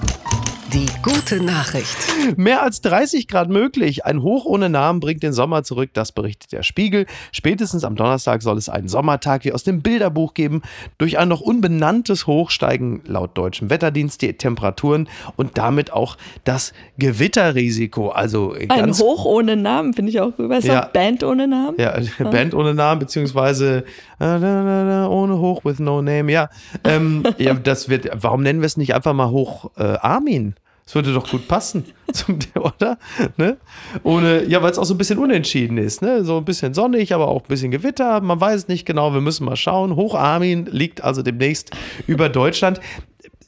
[0.74, 1.96] Die gute Nachricht.
[2.36, 4.06] Mehr als 30 Grad möglich.
[4.06, 7.06] Ein Hoch ohne Namen bringt den Sommer zurück, das berichtet der Spiegel.
[7.32, 10.64] Spätestens am Donnerstag soll es einen Sommertag wie aus dem Bilderbuch geben.
[10.98, 16.74] Durch ein noch unbenanntes Hoch steigen laut deutschem Wetterdienst die Temperaturen und damit auch das
[16.98, 18.10] Gewitterrisiko.
[18.10, 20.86] Also Ein Hoch ohne Namen, finde ich auch du, Ja.
[20.92, 21.78] Band ohne Namen?
[21.78, 22.00] Ja,
[22.32, 23.84] Band ohne Namen, beziehungsweise
[24.20, 26.32] äh, ohne Hoch with no name.
[26.32, 26.50] Ja,
[26.84, 30.56] ähm, ja das wird, warum nennen wir es nicht einfach mal Hoch äh, Armin?
[30.86, 32.98] Das würde doch gut passen, zum, oder?
[33.38, 33.58] Ne?
[34.04, 36.26] Ohne, ja, weil es auch so ein bisschen unentschieden ist, ne?
[36.26, 38.20] So ein bisschen sonnig, aber auch ein bisschen Gewitter.
[38.22, 39.96] Man weiß nicht genau, wir müssen mal schauen.
[39.96, 41.72] Hoch Armin liegt also demnächst
[42.06, 42.82] über Deutschland.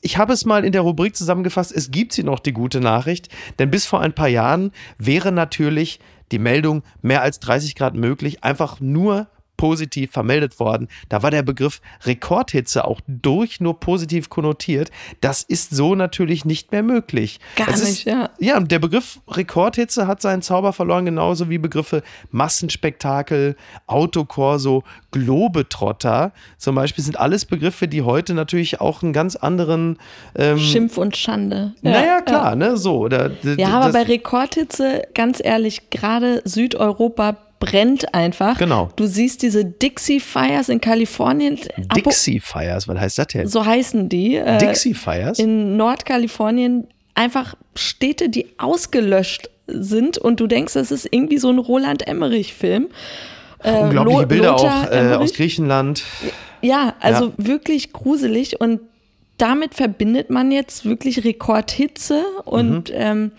[0.02, 3.28] Ich habe es mal in der Rubrik zusammengefasst, es gibt sie noch, die gute Nachricht,
[3.58, 6.00] denn bis vor ein paar Jahren wäre natürlich
[6.32, 10.88] die Meldung mehr als 30 Grad möglich, einfach nur positiv vermeldet worden.
[11.10, 14.92] Da war der Begriff Rekordhitze auch durch nur positiv konnotiert.
[15.22, 17.40] Das ist so natürlich nicht mehr möglich.
[17.56, 18.30] Gar Es ist, nicht, ja.
[18.40, 23.56] Ja, der Begriff Rekordhitze hat seinen Zauber verloren, genauso wie Begriffe Massenspektakel,
[23.88, 29.98] Autokorso, Globetrotter zum Beispiel sind alles Begriffe, die heute natürlich auch einen ganz anderen
[30.36, 31.74] ähm, Schimpf und Schande.
[31.82, 33.00] naja, klar, ne, so.
[33.00, 38.58] Oder, Ja, aber bei Rekordhitze, ganz ehrlich, gerade Südeuropa brennt einfach.
[38.58, 38.90] Genau.
[38.96, 41.60] Du siehst diese Dixie Fires in Kalifornien.
[41.96, 43.48] Dixie Fires, was heißt das denn?
[43.48, 44.36] So heißen die.
[44.36, 45.40] Äh, Dixie Fires?
[45.40, 51.58] in Nordkalifornien einfach Städte, die ausgelöscht sind und du denkst, das ist irgendwie so ein
[51.60, 52.88] Roland Emmerich-Film.
[53.64, 56.04] Äh, Unglaubliche Lo- Bilder Lothar auch äh, aus Griechenland.
[56.62, 57.32] Ja, also Ja.
[57.38, 58.80] wirklich gruselig und
[59.38, 62.96] damit verbindet man jetzt wirklich Rekordhitze und Mhm.
[62.96, 63.32] ähm,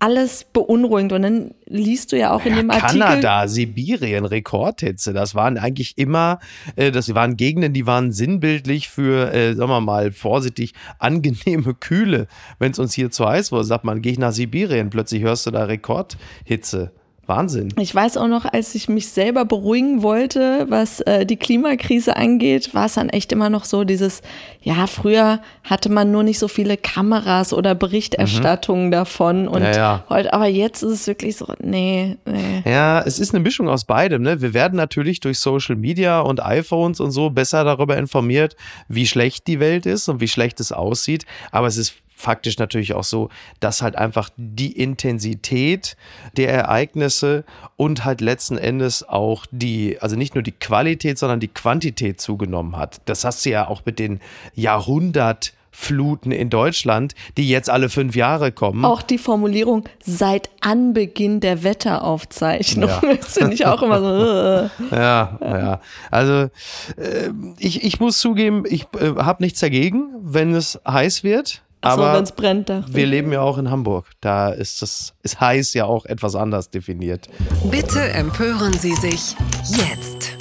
[0.00, 1.12] alles beunruhigend.
[1.12, 3.00] Und dann liest du ja auch in dem Artikel.
[3.00, 6.40] Kanada, Sibirien, Rekordhitze, das waren eigentlich immer,
[6.74, 12.26] äh, das waren Gegenden, die waren sinnbildlich für, äh, sagen wir mal, vorsichtig, angenehme Kühle.
[12.58, 15.46] Wenn es uns hier zu heiß wurde, sagt man, geh ich nach Sibirien, plötzlich hörst
[15.46, 16.92] du da Rekordhitze.
[17.30, 17.72] Wahnsinn.
[17.78, 22.74] Ich weiß auch noch, als ich mich selber beruhigen wollte, was äh, die Klimakrise angeht,
[22.74, 24.20] war es dann echt immer noch so dieses,
[24.60, 29.66] ja, früher hatte man nur nicht so viele Kameras oder Berichterstattungen davon und Mhm.
[29.66, 30.04] Ja, ja.
[30.08, 32.62] heute, aber jetzt ist es wirklich so, nee, nee.
[32.64, 34.22] Ja, es ist eine Mischung aus beidem.
[34.22, 34.40] Ne?
[34.42, 38.56] Wir werden natürlich durch Social Media und iPhones und so besser darüber informiert,
[38.88, 41.24] wie schlecht die Welt ist und wie schlecht es aussieht.
[41.52, 43.30] Aber es ist faktisch natürlich auch so,
[43.60, 45.96] dass halt einfach die Intensität
[46.36, 47.44] der Ereignisse
[47.76, 52.76] und halt letzten Endes auch die, also nicht nur die Qualität, sondern die Quantität zugenommen
[52.76, 53.00] hat.
[53.06, 54.20] Das hast du ja auch mit den
[54.54, 58.84] Jahrhundert Fluten in Deutschland, die jetzt alle fünf Jahre kommen.
[58.84, 62.90] Auch die Formulierung seit Anbeginn der Wetteraufzeichnung.
[62.90, 63.00] Ja.
[63.16, 64.66] Das finde ich auch immer so.
[64.66, 64.68] äh.
[64.90, 65.80] Ja, ja.
[66.10, 66.50] Also
[66.96, 71.62] äh, ich, ich muss zugeben, ich äh, habe nichts dagegen, wenn es heiß wird.
[71.82, 74.06] Achso, aber wenn es brennt, dachte wir leben ja auch in Hamburg.
[74.20, 77.28] Da ist das ist heiß ja auch etwas anders definiert.
[77.70, 79.34] Bitte empören Sie sich
[79.66, 80.36] jetzt.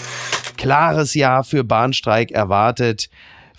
[0.57, 3.09] klares Jahr für Bahnstreik erwartet.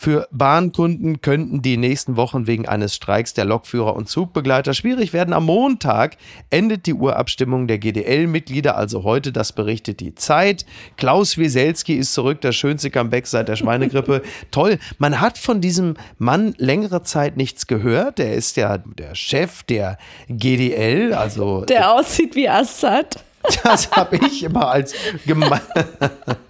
[0.03, 5.35] Für Bahnkunden könnten die nächsten Wochen wegen eines Streiks der Lokführer und Zugbegleiter schwierig werden.
[5.35, 6.17] Am Montag
[6.49, 10.65] endet die Urabstimmung der GDL-Mitglieder, also heute, das berichtet die Zeit.
[10.97, 14.23] Klaus Wieselski ist zurück, das schönste Comeback seit der Schweinegrippe.
[14.51, 18.17] Toll, man hat von diesem Mann längere Zeit nichts gehört.
[18.17, 19.99] Der ist ja der Chef der
[20.31, 23.23] GDL, also Der aussieht wie Assad.
[23.65, 24.95] das habe ich immer als
[25.27, 25.61] gemein.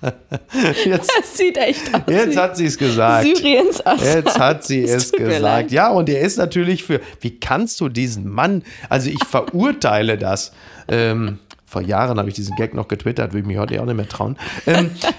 [0.85, 2.03] Jetzt Das sieht echt aus.
[2.09, 3.27] Jetzt hat sie es gesagt.
[3.27, 4.25] Syriens Assad.
[4.25, 5.71] Jetzt hat sie Es gesagt.
[5.71, 7.01] Ja, und er ist natürlich für.
[7.21, 8.65] Wie kannst du diesen Mann?
[8.89, 10.53] Also ich verurteile das.
[10.89, 13.97] Ähm, vor Jahren habe ich diesen Gag noch getwittert, würde ich mich heute auch nicht
[13.97, 14.37] mehr trauen.
[14.67, 15.13] Ähm, äh,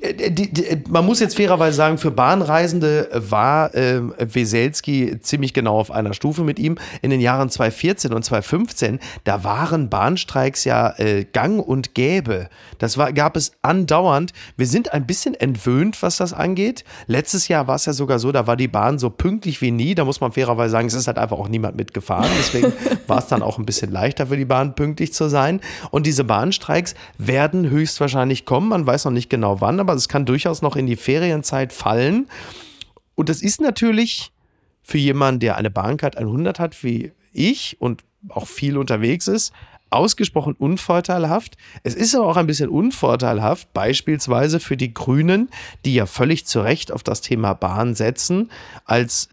[0.00, 5.90] die, die, man muss jetzt fairerweise sagen, für Bahnreisende war äh, Weselski ziemlich genau auf
[5.90, 6.78] einer Stufe mit ihm.
[7.02, 12.48] In den Jahren 2014 und 2015, da waren Bahnstreiks ja äh, gang und gäbe.
[12.78, 14.32] Das war, gab es andauernd.
[14.56, 16.84] Wir sind ein bisschen entwöhnt, was das angeht.
[17.06, 19.94] Letztes Jahr war es ja sogar so, da war die Bahn so pünktlich wie nie.
[19.94, 22.30] Da muss man fairerweise sagen, es ist halt einfach auch niemand mitgefahren.
[22.38, 22.72] Deswegen
[23.06, 25.60] war es dann auch ein bisschen leichter für die Bahn, pünktlich zu sein.
[25.90, 28.70] Und diese Bahnstreiks werden höchstwahrscheinlich kommen.
[28.70, 32.28] Man weiß noch nicht genau wann, aber es kann durchaus noch in die Ferienzeit fallen.
[33.14, 34.32] Und das ist natürlich
[34.82, 39.52] für jemanden, der eine Bahncard 100 hat wie ich und auch viel unterwegs ist,
[39.90, 41.56] ausgesprochen unvorteilhaft.
[41.82, 45.50] Es ist aber auch ein bisschen unvorteilhaft, beispielsweise für die Grünen,
[45.84, 48.50] die ja völlig zu Recht auf das Thema Bahn setzen,
[48.84, 49.28] als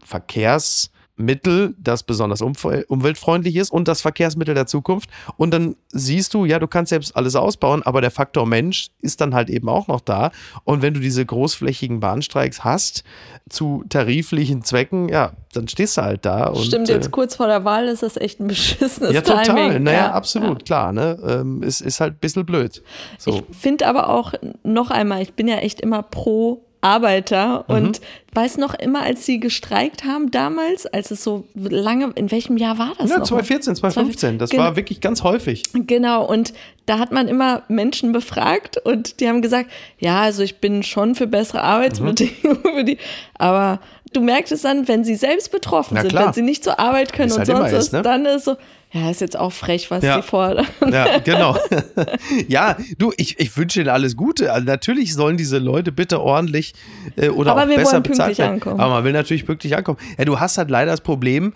[1.18, 5.10] Verkehrsmittel, das besonders umweltfreundlich ist und das Verkehrsmittel der Zukunft.
[5.36, 9.20] Und dann siehst du, ja, du kannst selbst alles ausbauen, aber der Faktor Mensch ist
[9.20, 10.30] dann halt eben auch noch da.
[10.64, 13.04] Und wenn du diese großflächigen Bahnstreiks hast,
[13.48, 16.48] zu tariflichen Zwecken, ja, dann stehst du halt da.
[16.48, 19.44] Und, Stimmt, äh, jetzt kurz vor der Wahl ist das echt ein beschissenes ja, total.
[19.44, 19.82] Timing.
[19.82, 20.92] Naja, Ja, absolut, klar.
[20.92, 21.18] Ne?
[21.26, 22.82] Ähm, es ist halt ein bisschen blöd.
[23.18, 23.30] So.
[23.30, 27.74] Ich finde aber auch noch einmal, ich bin ja echt immer pro Arbeiter Mhm.
[27.74, 28.00] und
[28.34, 32.78] weiß noch immer, als sie gestreikt haben damals, als es so lange, in welchem Jahr
[32.78, 33.24] war das ja, noch?
[33.26, 35.64] 2014, 2015, das Gen- war wirklich ganz häufig.
[35.72, 36.52] Genau, und
[36.86, 41.14] da hat man immer Menschen befragt und die haben gesagt, ja, also ich bin schon
[41.14, 42.98] für bessere Arbeitsbedingungen für die,
[43.38, 43.80] aber
[44.12, 46.26] du merkst es dann, wenn sie selbst betroffen Na sind, klar.
[46.26, 48.02] wenn sie nicht zur Arbeit können Wie's und halt sonst was, ist, ne?
[48.02, 48.56] dann ist so,
[48.92, 50.16] ja, ist jetzt auch frech, was Ja.
[50.16, 50.66] die fordern.
[50.90, 51.56] Ja, genau.
[52.48, 54.52] ja, du, ich, ich wünsche Ihnen alles Gute.
[54.52, 56.72] Also natürlich sollen diese Leute bitte ordentlich
[57.16, 58.52] äh, oder Aber auch wir besser wollen bezahlt pünktlich werden.
[58.54, 58.80] ankommen.
[58.80, 59.98] Aber man will natürlich pünktlich ankommen.
[60.16, 61.52] Ja, du hast halt leider das Problem,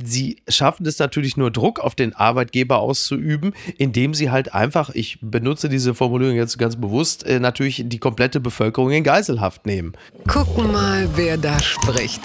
[0.00, 5.18] sie schaffen es natürlich nur Druck auf den Arbeitgeber auszuüben, indem sie halt einfach, ich
[5.20, 9.94] benutze diese Formulierung jetzt ganz bewusst, äh, natürlich die komplette Bevölkerung in Geiselhaft nehmen.
[10.28, 12.20] Gucken mal, wer da spricht.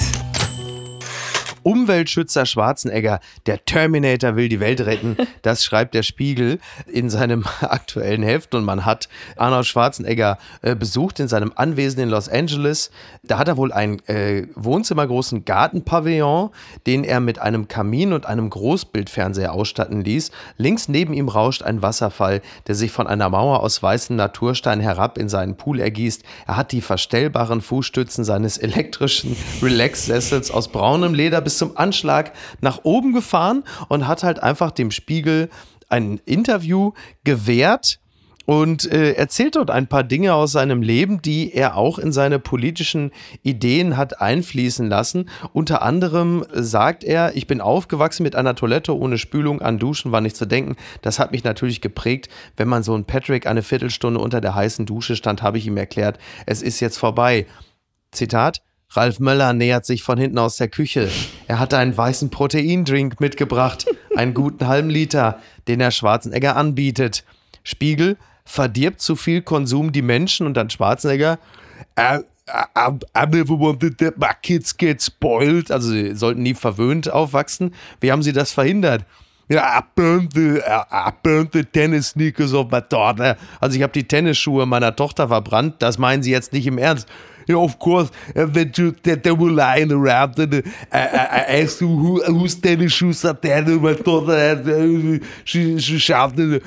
[1.63, 5.17] Umweltschützer Schwarzenegger, der Terminator will die Welt retten.
[5.43, 8.53] Das schreibt der Spiegel in seinem aktuellen Heft.
[8.53, 12.91] Und man hat Arnold Schwarzenegger äh, besucht in seinem Anwesen in Los Angeles.
[13.23, 16.51] Da hat er wohl einen äh, wohnzimmergroßen Gartenpavillon,
[16.85, 20.31] den er mit einem Kamin und einem Großbildfernseher ausstatten ließ.
[20.57, 25.17] Links neben ihm rauscht ein Wasserfall, der sich von einer Mauer aus weißem Naturstein herab
[25.17, 26.23] in seinen Pool ergießt.
[26.47, 32.79] Er hat die verstellbaren Fußstützen seines elektrischen Relax-Sessels aus braunem Leder bis zum Anschlag nach
[32.83, 35.49] oben gefahren und hat halt einfach dem Spiegel
[35.89, 37.99] ein Interview gewährt
[38.45, 42.39] und äh, erzählt dort ein paar Dinge aus seinem Leben, die er auch in seine
[42.39, 43.11] politischen
[43.43, 45.29] Ideen hat einfließen lassen.
[45.53, 50.21] Unter anderem sagt er, ich bin aufgewachsen mit einer Toilette ohne Spülung, an Duschen war
[50.21, 50.75] nicht zu denken.
[51.01, 52.29] Das hat mich natürlich geprägt.
[52.57, 55.77] Wenn man so ein Patrick eine Viertelstunde unter der heißen Dusche stand, habe ich ihm
[55.77, 57.45] erklärt, es ist jetzt vorbei.
[58.11, 58.61] Zitat.
[58.93, 61.09] Ralf Möller nähert sich von hinten aus der Küche.
[61.47, 63.85] Er hatte einen weißen Proteindrink mitgebracht,
[64.17, 67.23] einen guten halben Liter, den er Schwarzenegger anbietet.
[67.63, 71.39] Spiegel verdirbt zu viel Konsum die Menschen und dann Schwarzenegger.
[71.97, 75.71] I, I, I never wanted that my kids get spoiled.
[75.71, 77.73] Also sie sollten nie verwöhnt aufwachsen.
[78.01, 79.05] Wie haben sie das verhindert?
[79.47, 83.37] Ja, I burned the, I, I burned the tennis sneakers of my daughter.
[83.61, 85.75] Also ich habe die Tennisschuhe meiner Tochter verbrannt.
[85.79, 87.07] Das meinen sie jetzt nicht im Ernst.
[87.47, 88.11] Yeah, of course.
[88.35, 91.97] And then you, they, they were lying around and uh, I, I, I asked them
[91.97, 96.63] who, whose tennis shoes are that and my daughter had, uh, she, she shouted.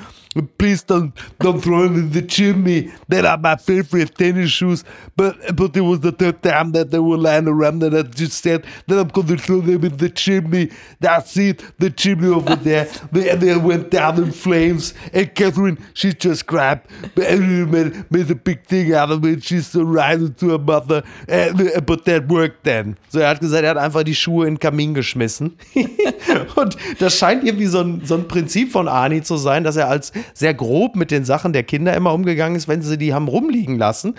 [0.57, 2.91] Please don't don't throw them in the chimney.
[3.07, 4.83] They are my favorite tennis shoes.
[5.15, 8.43] But but it was the third time that they were lying around and I just
[8.43, 10.71] said that I'm going to throw them in the chimney.
[10.99, 12.85] That's it, the chimney over there.
[13.11, 14.93] They, they went down in flames.
[15.13, 16.81] And Catherine, she just cried
[17.15, 19.43] and made, made a big thing out of it.
[19.43, 21.03] She's so right to her mother.
[21.27, 22.97] And, but that worked then.
[23.09, 25.57] So, er hat gesagt, er hat einfach die Schuhe in den Kamin geschmissen.
[26.55, 29.89] und das scheint irgendwie so ein, so ein Prinzip von Arnie zu sein, dass er
[29.89, 33.27] als sehr grob mit den Sachen der Kinder immer umgegangen ist, wenn sie die haben
[33.27, 34.15] rumliegen lassen.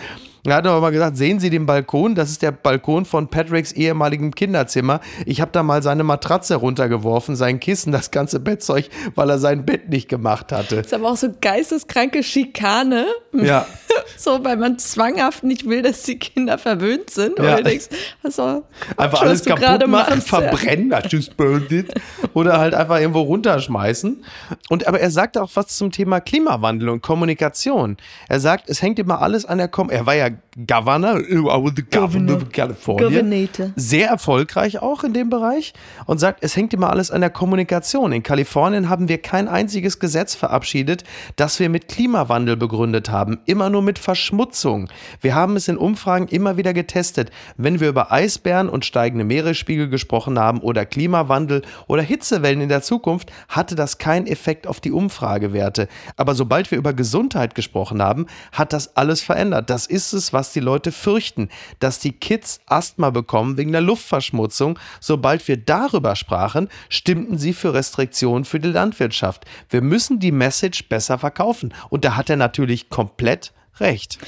[0.46, 2.14] Er hat aber mal gesagt, sehen Sie den Balkon?
[2.14, 5.00] Das ist der Balkon von Patricks ehemaligem Kinderzimmer.
[5.24, 9.66] Ich habe da mal seine Matratze runtergeworfen, sein Kissen, das ganze Bettzeug, weil er sein
[9.66, 10.76] Bett nicht gemacht hatte.
[10.76, 13.06] ist aber auch so geisteskranke Schikane.
[13.32, 13.66] Ja.
[14.16, 17.38] So, weil man zwanghaft nicht will, dass die Kinder verwöhnt sind.
[17.38, 17.60] Ja.
[17.60, 17.86] Denkst,
[18.24, 18.62] soll,
[18.96, 20.40] Einfach alles kaputt machen, machst, ja.
[20.40, 21.92] verbrennen, I just burned it.
[22.34, 24.24] Oder halt einfach irgendwo runterschmeißen.
[24.68, 27.96] Und aber er sagt auch was zum Thema Klimawandel und Kommunikation.
[28.28, 30.28] Er sagt, es hängt immer alles an der Kom Er war ja
[30.66, 33.08] Governor, I was the Governor of California.
[33.08, 33.72] Governator.
[33.76, 35.74] Sehr erfolgreich auch in dem Bereich
[36.06, 38.10] und sagt, es hängt immer alles an der Kommunikation.
[38.12, 41.04] In Kalifornien haben wir kein einziges Gesetz verabschiedet,
[41.36, 43.38] das wir mit Klimawandel begründet haben.
[43.44, 44.88] Immer nur mit Verschmutzung.
[45.20, 47.30] Wir haben es in Umfragen immer wieder getestet.
[47.58, 52.80] Wenn wir über Eisbären und steigende Meeresspiegel gesprochen haben oder Klimawandel oder Hitzewellen in der
[52.80, 55.86] Zukunft, hatte das keinen Effekt auf die Umfragewerte.
[56.16, 59.68] Aber sobald wir über Gesundheit gesprochen haben, hat das alles verändert.
[59.68, 61.48] Das ist es, was die Leute fürchten,
[61.80, 64.78] dass die Kids Asthma bekommen wegen der Luftverschmutzung.
[65.00, 69.44] Sobald wir darüber sprachen, stimmten sie für Restriktionen für die Landwirtschaft.
[69.70, 71.74] Wir müssen die Message besser verkaufen.
[71.90, 74.18] Und da hat er natürlich komplett recht.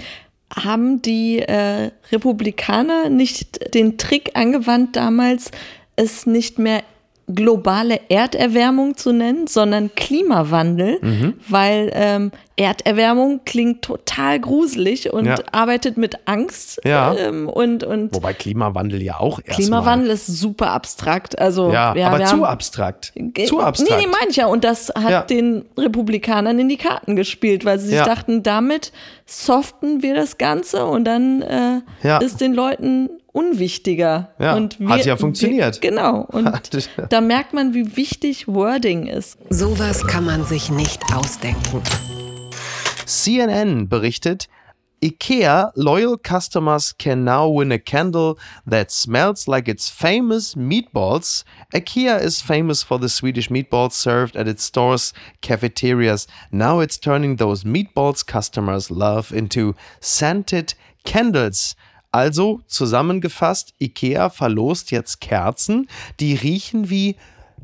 [0.55, 5.51] haben die äh, Republikaner nicht den Trick angewandt damals,
[5.97, 6.83] es nicht mehr
[7.35, 11.35] globale Erderwärmung zu nennen, sondern Klimawandel, Mhm.
[11.49, 15.37] weil ähm, Erderwärmung klingt total gruselig und Ja.
[15.53, 17.15] arbeitet mit Angst Ja.
[17.15, 19.57] ähm, und, und Wobei Klimawandel ja auch erstmal.
[19.57, 21.39] Klimawandel ist super abstrakt.
[21.39, 23.13] Also Ja, ja, aber zu haben, abstrakt.
[23.47, 23.91] Zu abstrakt.
[24.01, 24.47] Nee, nee, meine ich ja.
[24.47, 28.93] Und das hat den Republikanern in die Karten gespielt, weil sie sich dachten, damit
[29.27, 34.31] soften wir das Ganze und dann äh, ist den Leuten unwichtiger.
[34.39, 35.83] Ja, und hat ja funktioniert.
[35.83, 36.23] Wir, genau.
[36.23, 36.71] Und
[37.11, 39.39] da merkt man, wie wichtig Wording ist.
[39.51, 41.83] Sowas kann man sich nicht ausdenken.
[43.07, 44.49] CNN berichtet,
[45.01, 48.37] IKEA loyal customers can now win a candle
[48.67, 51.45] that smells like its famous meatballs.
[51.73, 56.27] IKEA is famous for the Swedish meatballs served at its stores' cafeterias.
[56.51, 61.77] Now it's turning those meatballs customers love into scented candles.
[62.19, 67.15] Also zusammengefasst, IKEA verlost jetzt Kerzen, die riechen wie,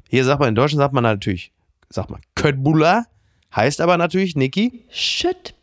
[0.09, 1.51] hier sagt man in Deutschland sagt man natürlich,
[1.89, 3.07] sagt man Köttbullar,
[3.53, 4.85] heißt aber natürlich, Niki,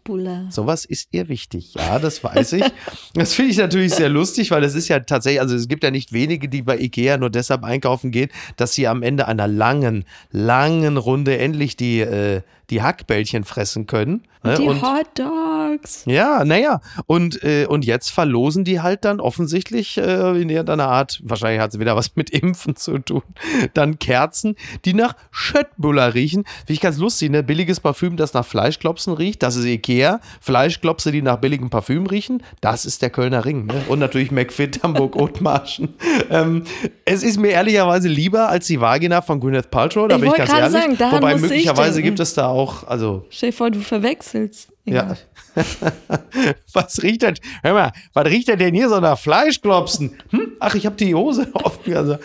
[0.06, 0.48] Schöttbuller.
[0.50, 2.64] Sowas ist ihr wichtig, ja, das weiß ich.
[3.14, 5.92] Das finde ich natürlich sehr lustig, weil es ist ja tatsächlich, also es gibt ja
[5.92, 10.06] nicht wenige, die bei Ikea nur deshalb einkaufen gehen, dass sie am Ende einer langen,
[10.32, 14.24] langen Runde endlich die, äh, die Hackbällchen fressen können.
[14.44, 14.56] ne?
[14.58, 16.04] Die Und- Hot Dogs.
[16.06, 16.80] ja, naja.
[17.06, 21.74] Und, äh, und jetzt verlosen die halt dann offensichtlich äh, in irgendeiner Art, wahrscheinlich hat
[21.74, 23.24] es wieder was mit Impfen zu tun,
[23.74, 26.46] dann Kerzen, die nach Schöttbuller riechen.
[26.60, 27.44] Finde ich ganz lustig, ne?
[27.44, 30.01] Billiges Parfüm, das nach Fleischklopsen riecht, das ist Ikea.
[30.42, 33.66] Fleischklopse, die nach billigem Parfüm riechen, das ist der Kölner Ring.
[33.66, 33.84] Ne?
[33.88, 35.96] Und natürlich McFit, Hamburg, Othmarschen.
[36.30, 36.64] ähm,
[37.06, 40.40] es ist mir ehrlicherweise lieber als die Vagina von Gwyneth Paltrow, da Ich bin ich
[40.40, 40.82] wollte ganz ehrlich.
[40.82, 44.70] sagen, daran Wobei möglicherweise gibt es da auch, also Stell dir vor, du verwechselst.
[44.86, 45.16] ja.
[46.74, 47.36] was riecht denn?
[47.62, 50.18] Hör mal, was riecht denn denn hier so nach Fleischklopsen?
[50.30, 50.52] Hm?
[50.62, 51.96] Ach, ich habe die Hose offen.
[51.96, 52.18] Also,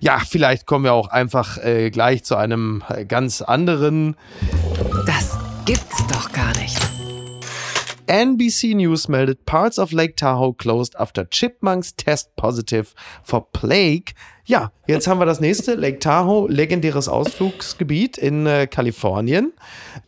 [0.00, 4.16] ja, vielleicht kommen wir auch einfach äh, gleich zu einem äh, ganz anderen.
[5.06, 6.78] Das gibt's doch gar nicht.
[8.06, 14.12] NBC News meldet, parts of Lake Tahoe closed after chipmunks test positive for plague.
[14.46, 15.74] Ja, jetzt haben wir das nächste.
[15.74, 19.54] Lake Tahoe, legendäres Ausflugsgebiet in äh, Kalifornien.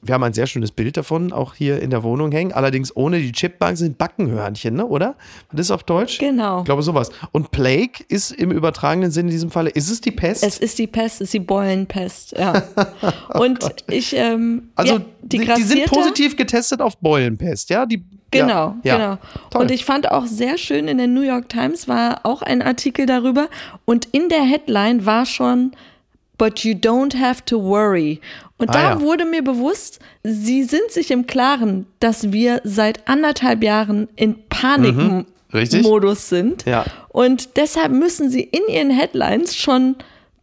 [0.03, 2.53] Wir haben ein sehr schönes Bild davon, auch hier in der Wohnung hängen.
[2.53, 4.85] Allerdings ohne die Chipmunks sind Backenhörnchen, ne?
[4.87, 5.17] oder?
[5.53, 6.19] Das ist auf Deutsch?
[6.19, 6.59] Genau.
[6.59, 7.11] Ich glaube sowas.
[7.33, 10.45] Und Plague ist im übertragenen Sinn in diesem Falle, ist es die Pest?
[10.45, 12.63] Es ist die Pest, es ist die Beulenpest, ja.
[13.35, 17.87] Und ich, ähm, Oh also ja, die, die sind grassierte- positiv getestet auf Beulenpest, ja?
[17.87, 19.19] Die, Genau, ja, genau.
[19.51, 19.63] Toll.
[19.63, 23.07] Und ich fand auch sehr schön, in der New York Times war auch ein Artikel
[23.07, 23.49] darüber
[23.85, 25.73] und in der Headline war schon,
[26.39, 28.21] but you don't have to worry.
[28.59, 29.01] Und Ah, da ja.
[29.01, 35.27] wurde mir bewusst, sie sind sich im Klaren, dass wir seit anderthalb Jahren in Mhm.
[35.51, 36.65] Panikmodus sind.
[36.67, 36.85] Ja.
[37.09, 39.97] Und deshalb müssen sie in ihren Headlines schon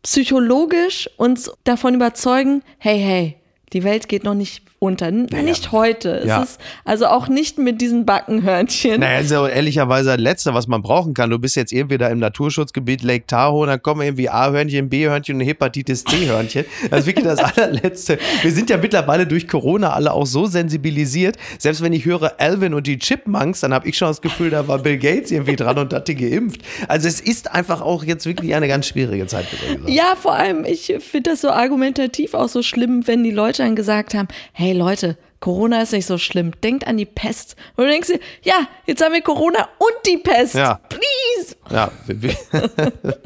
[0.04, 3.36] psychologisch uns davon überzeugen, hey, hey,
[3.74, 5.08] die Welt geht noch nicht unter.
[5.08, 6.18] N- Nicht heute.
[6.20, 6.44] Es Ja.
[6.44, 9.00] ist also auch nicht mit diesen Backenhörnchen.
[9.00, 11.30] Naja, ist ja ehrlicherweise das Letzte, was man brauchen kann.
[11.30, 15.42] Du bist jetzt irgendwie da im Naturschutzgebiet Lake Tahoe, dann kommen irgendwie A-Hörnchen, B-Hörnchen und
[15.42, 16.66] Hepatitis C-Hörnchen.
[16.90, 18.18] Das ist wirklich das allerletzte.
[18.42, 21.38] Wir sind ja mittlerweile durch Corona alle auch so sensibilisiert.
[21.58, 24.68] Selbst wenn ich höre Alvin und die Chipmunks, dann habe ich schon das Gefühl, da
[24.68, 26.62] war Bill Gates irgendwie dran und hat die geimpft.
[26.88, 29.46] Also es ist einfach auch jetzt wirklich eine ganz schwierige Zeit.
[29.88, 33.76] Ja, vor allem, ich finde das so argumentativ auch so schlimm, wenn die Leute dann
[33.76, 37.56] gesagt haben, hey Leute, Corona ist nicht so schlimm, denkt an die Pest.
[37.76, 40.56] Und du denkst dir, ja, jetzt haben wir Corona und die Pest.
[40.56, 40.80] Ja.
[40.90, 41.56] Please.
[41.70, 42.36] Ja, wir, wir,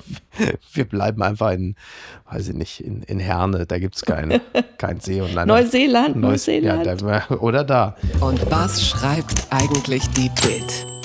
[0.73, 1.75] wir bleiben einfach in,
[2.31, 3.65] weiß ich nicht, in, in Herne.
[3.67, 4.41] Da gibt es kein,
[4.77, 5.47] kein See und Land.
[5.47, 6.85] Neuseeland, Neus- Neuseeland.
[6.85, 7.95] Ja, da, oder da.
[8.19, 10.96] Und was schreibt eigentlich die Bild?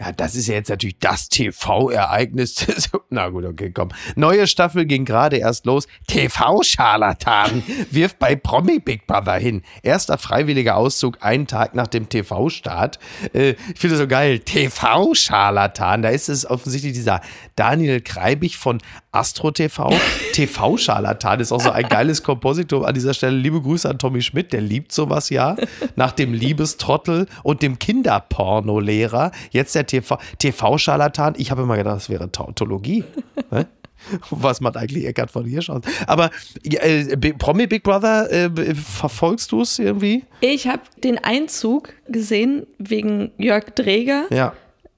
[0.00, 2.66] Ja, das ist ja jetzt natürlich das TV-Ereignis.
[3.10, 3.90] Na gut, okay, komm.
[4.16, 5.86] Neue Staffel ging gerade erst los.
[6.06, 9.60] TV-Scharlatan wirft bei Promi Big Brother hin.
[9.82, 12.98] Erster freiwilliger Auszug einen Tag nach dem TV-Start.
[13.34, 14.38] Äh, ich finde das so geil.
[14.38, 16.00] TV-Scharlatan.
[16.00, 17.20] Da ist es offensichtlich dieser
[17.54, 18.78] Daniel Kreibig von
[19.12, 19.90] Astro TV.
[20.32, 23.36] TV-Scharlatan ist auch so ein geiles Kompositum an dieser Stelle.
[23.36, 25.56] Liebe Grüße an Tommy Schmidt, der liebt sowas ja.
[25.94, 29.32] Nach dem Liebestrottel und dem Kinderpornolehrer.
[29.50, 31.34] Jetzt der TV TV-Scharlatan.
[31.36, 33.04] Ich habe immer gedacht, das wäre Tautologie.
[33.50, 33.66] Ne?
[34.30, 35.82] Was macht eigentlich Eckart von hier schon?
[36.06, 36.30] Aber
[36.64, 40.24] äh, Promi Big Brother, äh, verfolgst du es irgendwie?
[40.40, 44.24] Ich habe den Einzug gesehen wegen Jörg Dreger.
[44.30, 44.54] Ja.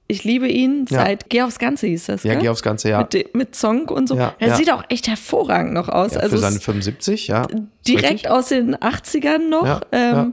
[0.07, 0.99] Ich liebe ihn Ja.
[1.01, 2.23] seit Geh aufs Ganze hieß das.
[2.23, 2.43] Ja, gell?
[2.43, 2.99] geh aufs Ganze, ja.
[2.99, 4.15] Mit, mit Song und so.
[4.15, 4.55] Ja, er ja.
[4.55, 6.13] sieht auch echt hervorragend noch aus.
[6.13, 7.47] ja also für seine es- 75, ja.
[7.87, 8.29] Direkt richtig.
[8.29, 9.65] aus den 80ern noch.
[9.65, 10.31] Ja, ähm, ja.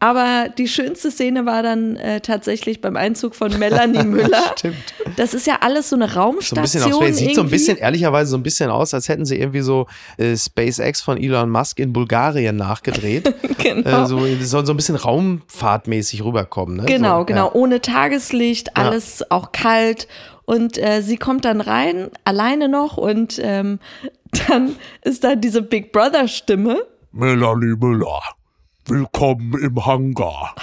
[0.00, 4.54] Aber die schönste Szene war dann äh, tatsächlich beim Einzug von Melanie Müller.
[4.58, 4.76] Stimmt.
[5.16, 6.62] Das ist ja alles so eine So ein Raumstation.
[6.62, 7.16] bisschen aus.
[7.16, 9.86] Sieht so ein bisschen, ehrlicherweise so ein bisschen aus, als hätten sie irgendwie so
[10.16, 13.32] äh, SpaceX von Elon Musk in Bulgarien nachgedreht.
[13.60, 14.04] Genau.
[14.04, 16.78] äh, so, es soll so ein bisschen raumfahrtmäßig rüberkommen.
[16.78, 16.84] Ne?
[16.86, 17.46] Genau, so, genau.
[17.48, 17.54] Ja.
[17.54, 20.08] Ohne Tageslicht, alles auch kalt.
[20.46, 22.96] Und äh, sie kommt dann rein, alleine noch.
[22.96, 23.78] Und ähm,
[24.48, 26.78] dann ist da diese Big Brother-Stimme.
[27.12, 28.20] Melanie Müller,
[28.90, 30.54] willkommen im Hangar.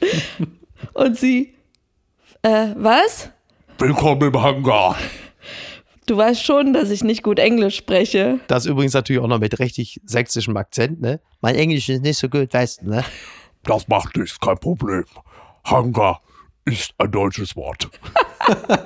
[0.92, 1.54] Und sie,
[2.42, 3.30] äh, was?
[3.78, 4.96] Willkommen im Hangar.
[6.04, 8.40] Du weißt schon, dass ich nicht gut Englisch spreche.
[8.46, 11.20] Das übrigens natürlich auch noch mit richtig sächsischem Akzent, ne?
[11.40, 13.04] Mein Englisch ist nicht so gut, weißt du, ne?
[13.64, 15.04] Das macht nichts, kein Problem.
[15.64, 16.20] Hangar
[16.66, 17.88] ist ein deutsches Wort.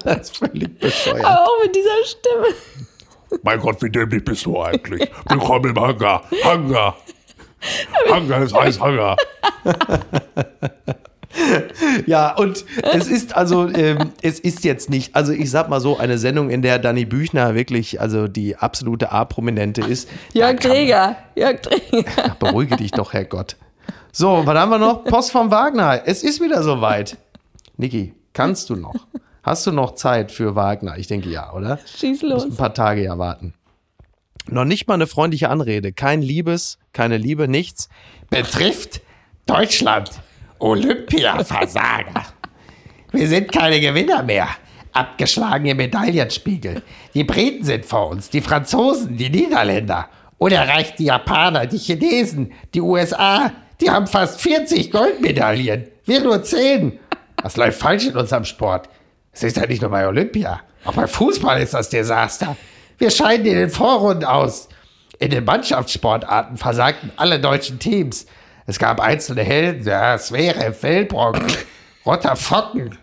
[0.05, 1.23] Das ist völlig bescheuert.
[1.23, 3.43] Aber auch mit dieser Stimme.
[3.43, 5.11] Mein Gott, wie dämlich bist du eigentlich?
[5.29, 6.25] Willkommen im Hangar.
[6.43, 6.97] Hangar.
[8.11, 9.17] Hangar, es heißt Hangar.
[12.07, 15.97] Ja, und es ist also, ähm, es ist jetzt nicht, also ich sag mal so,
[15.97, 20.09] eine Sendung, in der Danny Büchner wirklich, also die absolute A-Prominente ist.
[20.33, 21.17] Jörg Träger.
[21.37, 22.37] Jörg Träger.
[22.41, 23.57] Beruhige dich doch, Herrgott.
[24.13, 25.05] So, was haben wir noch?
[25.05, 26.03] Post vom Wagner.
[26.05, 27.17] Es ist wieder soweit.
[27.77, 28.95] Niki, kannst du noch?
[29.43, 30.99] Hast du noch Zeit für Wagner?
[30.99, 31.79] Ich denke ja, oder?
[31.87, 32.45] Schieß Muss los.
[32.45, 33.55] ein paar Tage ja warten.
[34.51, 35.93] Noch nicht mal eine freundliche Anrede.
[35.93, 37.89] Kein Liebes, keine Liebe, nichts.
[38.31, 39.01] Betrifft
[39.47, 40.11] Deutschland.
[40.59, 42.25] Olympiaversager.
[43.13, 44.49] Wir sind keine Gewinner mehr.
[44.93, 46.83] Abgeschlagene Medaillenspiegel.
[47.15, 50.09] Die Briten sind vor uns, die Franzosen, die Niederländer.
[50.39, 53.53] Unerreicht die Japaner, die Chinesen, die USA.
[53.81, 55.87] Die haben fast 40 Goldmedaillen.
[56.05, 56.99] Wir nur 10.
[57.43, 58.89] Was läuft falsch in unserem Sport?
[59.33, 60.61] Es ist ja nicht nur bei Olympia.
[60.85, 62.57] Auch bei Fußball ist das Desaster.
[63.01, 64.69] Wir scheiden in den Vorrunden aus.
[65.19, 68.27] In den Mannschaftssportarten versagten alle deutschen Teams.
[68.67, 71.39] Es gab einzelne Helden, ja, Svere, Feldbrock,
[72.07, 72.99] Rotter Focken.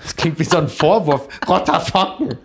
[0.00, 1.26] Das klingt wie so ein Vorwurf.
[1.48, 2.38] Rotter Focken.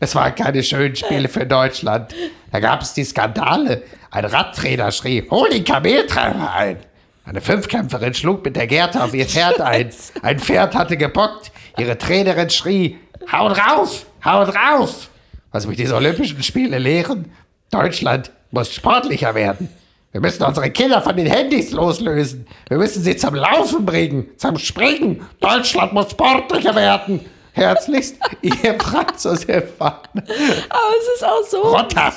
[0.00, 2.14] Es waren keine schönen Spiele für Deutschland.
[2.50, 3.82] Da gab es die Skandale.
[4.10, 6.78] Ein Radtrainer schrie, hol den Kameltreiber ein.
[7.26, 9.90] Eine Fünfkämpferin schlug mit der Gerte auf ihr Pferd ein.
[10.22, 11.52] Ein Pferd hatte gebockt.
[11.76, 12.98] Ihre Trainerin schrie,
[13.30, 15.10] haut rauf, haut rauf.
[15.52, 17.32] Was mich diese Olympischen Spiele lehren,
[17.70, 19.68] Deutschland muss sportlicher werden.
[20.12, 22.46] Wir müssen unsere Kinder von den Handys loslösen.
[22.68, 25.26] Wir müssen sie zum Laufen bringen, zum Springen.
[25.40, 27.20] Deutschland muss sportlicher werden.
[27.52, 30.22] Herzlichst, ihr Franz Josef Wagner.
[30.22, 31.62] Aber es ist auch so,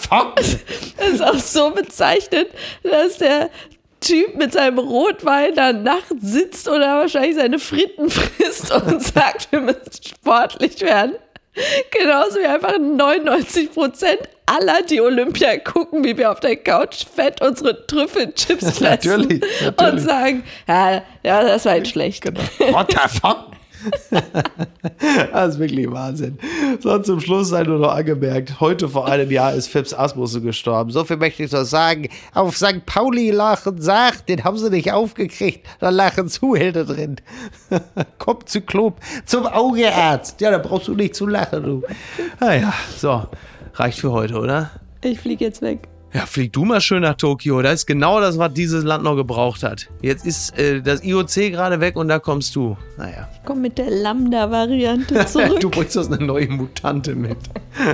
[0.08, 0.34] Fock.
[0.40, 2.50] es ist auch so bezeichnet,
[2.84, 3.50] dass der
[4.02, 9.62] Typ mit seinem Rotwein da nachts sitzt oder wahrscheinlich seine Fritten frisst und sagt, wir
[9.62, 11.16] müssen sportlich werden.
[11.92, 17.42] Genauso wie einfach 99 Prozent aller, die Olympia gucken, wie wir auf der Couch fett
[17.42, 20.04] unsere Trüffelchips fressen Natürlich, und natürlich.
[20.04, 22.26] sagen, ja, ja, das war jetzt schlecht.
[22.60, 23.51] Rotter Fock.
[25.34, 26.38] das ist wirklich Wahnsinn.
[26.80, 30.92] So, zum Schluss sei nur noch angemerkt, heute vor einem Jahr ist Phipps Asmussen gestorben.
[30.92, 32.10] So viel möchte ich noch sagen.
[32.34, 32.86] Auf St.
[32.86, 35.66] Pauli lachen sagt, den haben sie nicht aufgekriegt.
[35.80, 37.18] Da lachen Zuhälter drin.
[38.18, 40.42] Kommt zu Club, zum Augearzt.
[40.42, 41.84] Ja, da brauchst du nicht zu lachen, du.
[42.40, 43.24] Naja, so.
[43.74, 44.72] Reicht für heute, oder?
[45.02, 45.91] Ich fliege jetzt weg.
[46.14, 47.62] Ja, flieg du mal schön nach Tokio.
[47.62, 49.88] Das ist genau das, was dieses Land noch gebraucht hat.
[50.02, 52.76] Jetzt ist äh, das IOC gerade weg und da kommst du.
[52.98, 53.30] Naja.
[53.34, 55.62] Ich komme mit der Lambda-Variante zurück.
[55.62, 57.38] du bringst uns eine neue Mutante mit.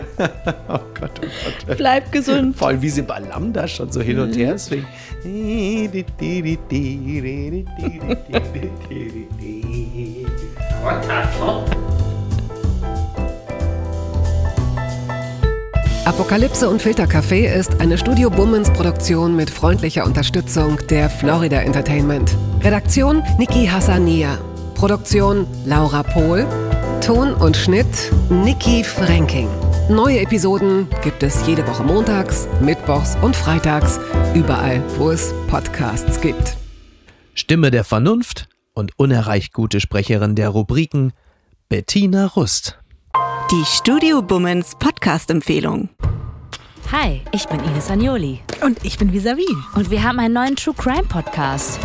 [0.67, 1.27] oh Gott, oh
[1.67, 1.77] Gott.
[1.77, 2.55] Bleib gesund.
[2.55, 4.87] Vor allem, wie sie bei Lambda schon so hin und her swingen.
[16.07, 22.33] Apokalypse und Filtercafé ist eine Studio Bummens Produktion mit freundlicher Unterstützung der Florida Entertainment.
[22.61, 24.37] Redaktion Niki Hassania.
[24.73, 26.47] Produktion Laura Pohl.
[27.05, 27.87] Ton und Schnitt
[28.29, 29.49] Niki Franking.
[29.89, 33.99] Neue Episoden gibt es jede Woche montags, mittwochs und freitags,
[34.33, 36.55] überall, wo es Podcasts gibt.
[37.33, 41.11] Stimme der Vernunft und unerreicht gute Sprecherin der Rubriken
[41.67, 42.79] Bettina Rust.
[43.49, 45.87] Die Studio Bummens Podcast-Empfehlung.
[46.91, 48.39] Hi, ich bin Ines Agnoli.
[48.61, 49.45] Und ich bin Visavi.
[49.75, 51.81] Und wir haben einen neuen True Crime Podcast.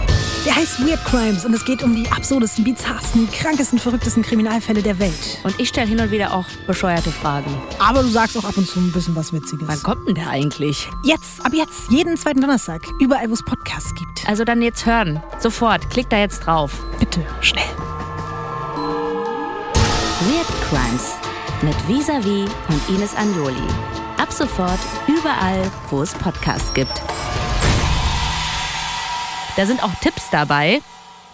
[0.46, 5.00] Der heißt Weird Crimes und es geht um die absurdesten, bizarrsten, krankesten, verrücktesten Kriminalfälle der
[5.00, 5.38] Welt.
[5.42, 7.50] Und ich stelle hin und wieder auch bescheuerte Fragen.
[7.80, 9.66] Aber du sagst auch ab und zu ein bisschen was Witziges.
[9.66, 10.88] Wann kommt denn der eigentlich?
[11.04, 14.28] Jetzt, ab jetzt, jeden zweiten Donnerstag, überall, wo es Podcasts gibt.
[14.28, 15.20] Also dann jetzt hören.
[15.40, 16.80] Sofort, klick da jetzt drauf.
[17.00, 17.64] Bitte, schnell.
[20.28, 21.14] Weird Crimes
[21.62, 23.66] mit Visavi und Ines Agnoli.
[24.32, 27.02] Ab sofort überall, wo es Podcasts gibt.
[29.58, 30.80] Da sind auch Tipps dabei,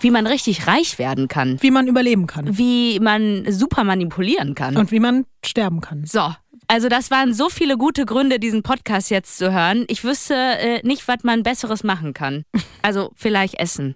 [0.00, 1.62] wie man richtig reich werden kann.
[1.62, 2.58] Wie man überleben kann.
[2.58, 4.76] Wie man super manipulieren kann.
[4.76, 6.06] Und wie man sterben kann.
[6.06, 6.34] So,
[6.66, 9.84] also das waren so viele gute Gründe, diesen Podcast jetzt zu hören.
[9.86, 12.44] Ich wüsste äh, nicht, was man Besseres machen kann.
[12.82, 13.94] Also vielleicht essen.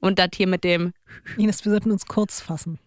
[0.00, 0.92] Und das hier mit dem...
[1.36, 2.80] Ines, wir sollten uns kurz fassen.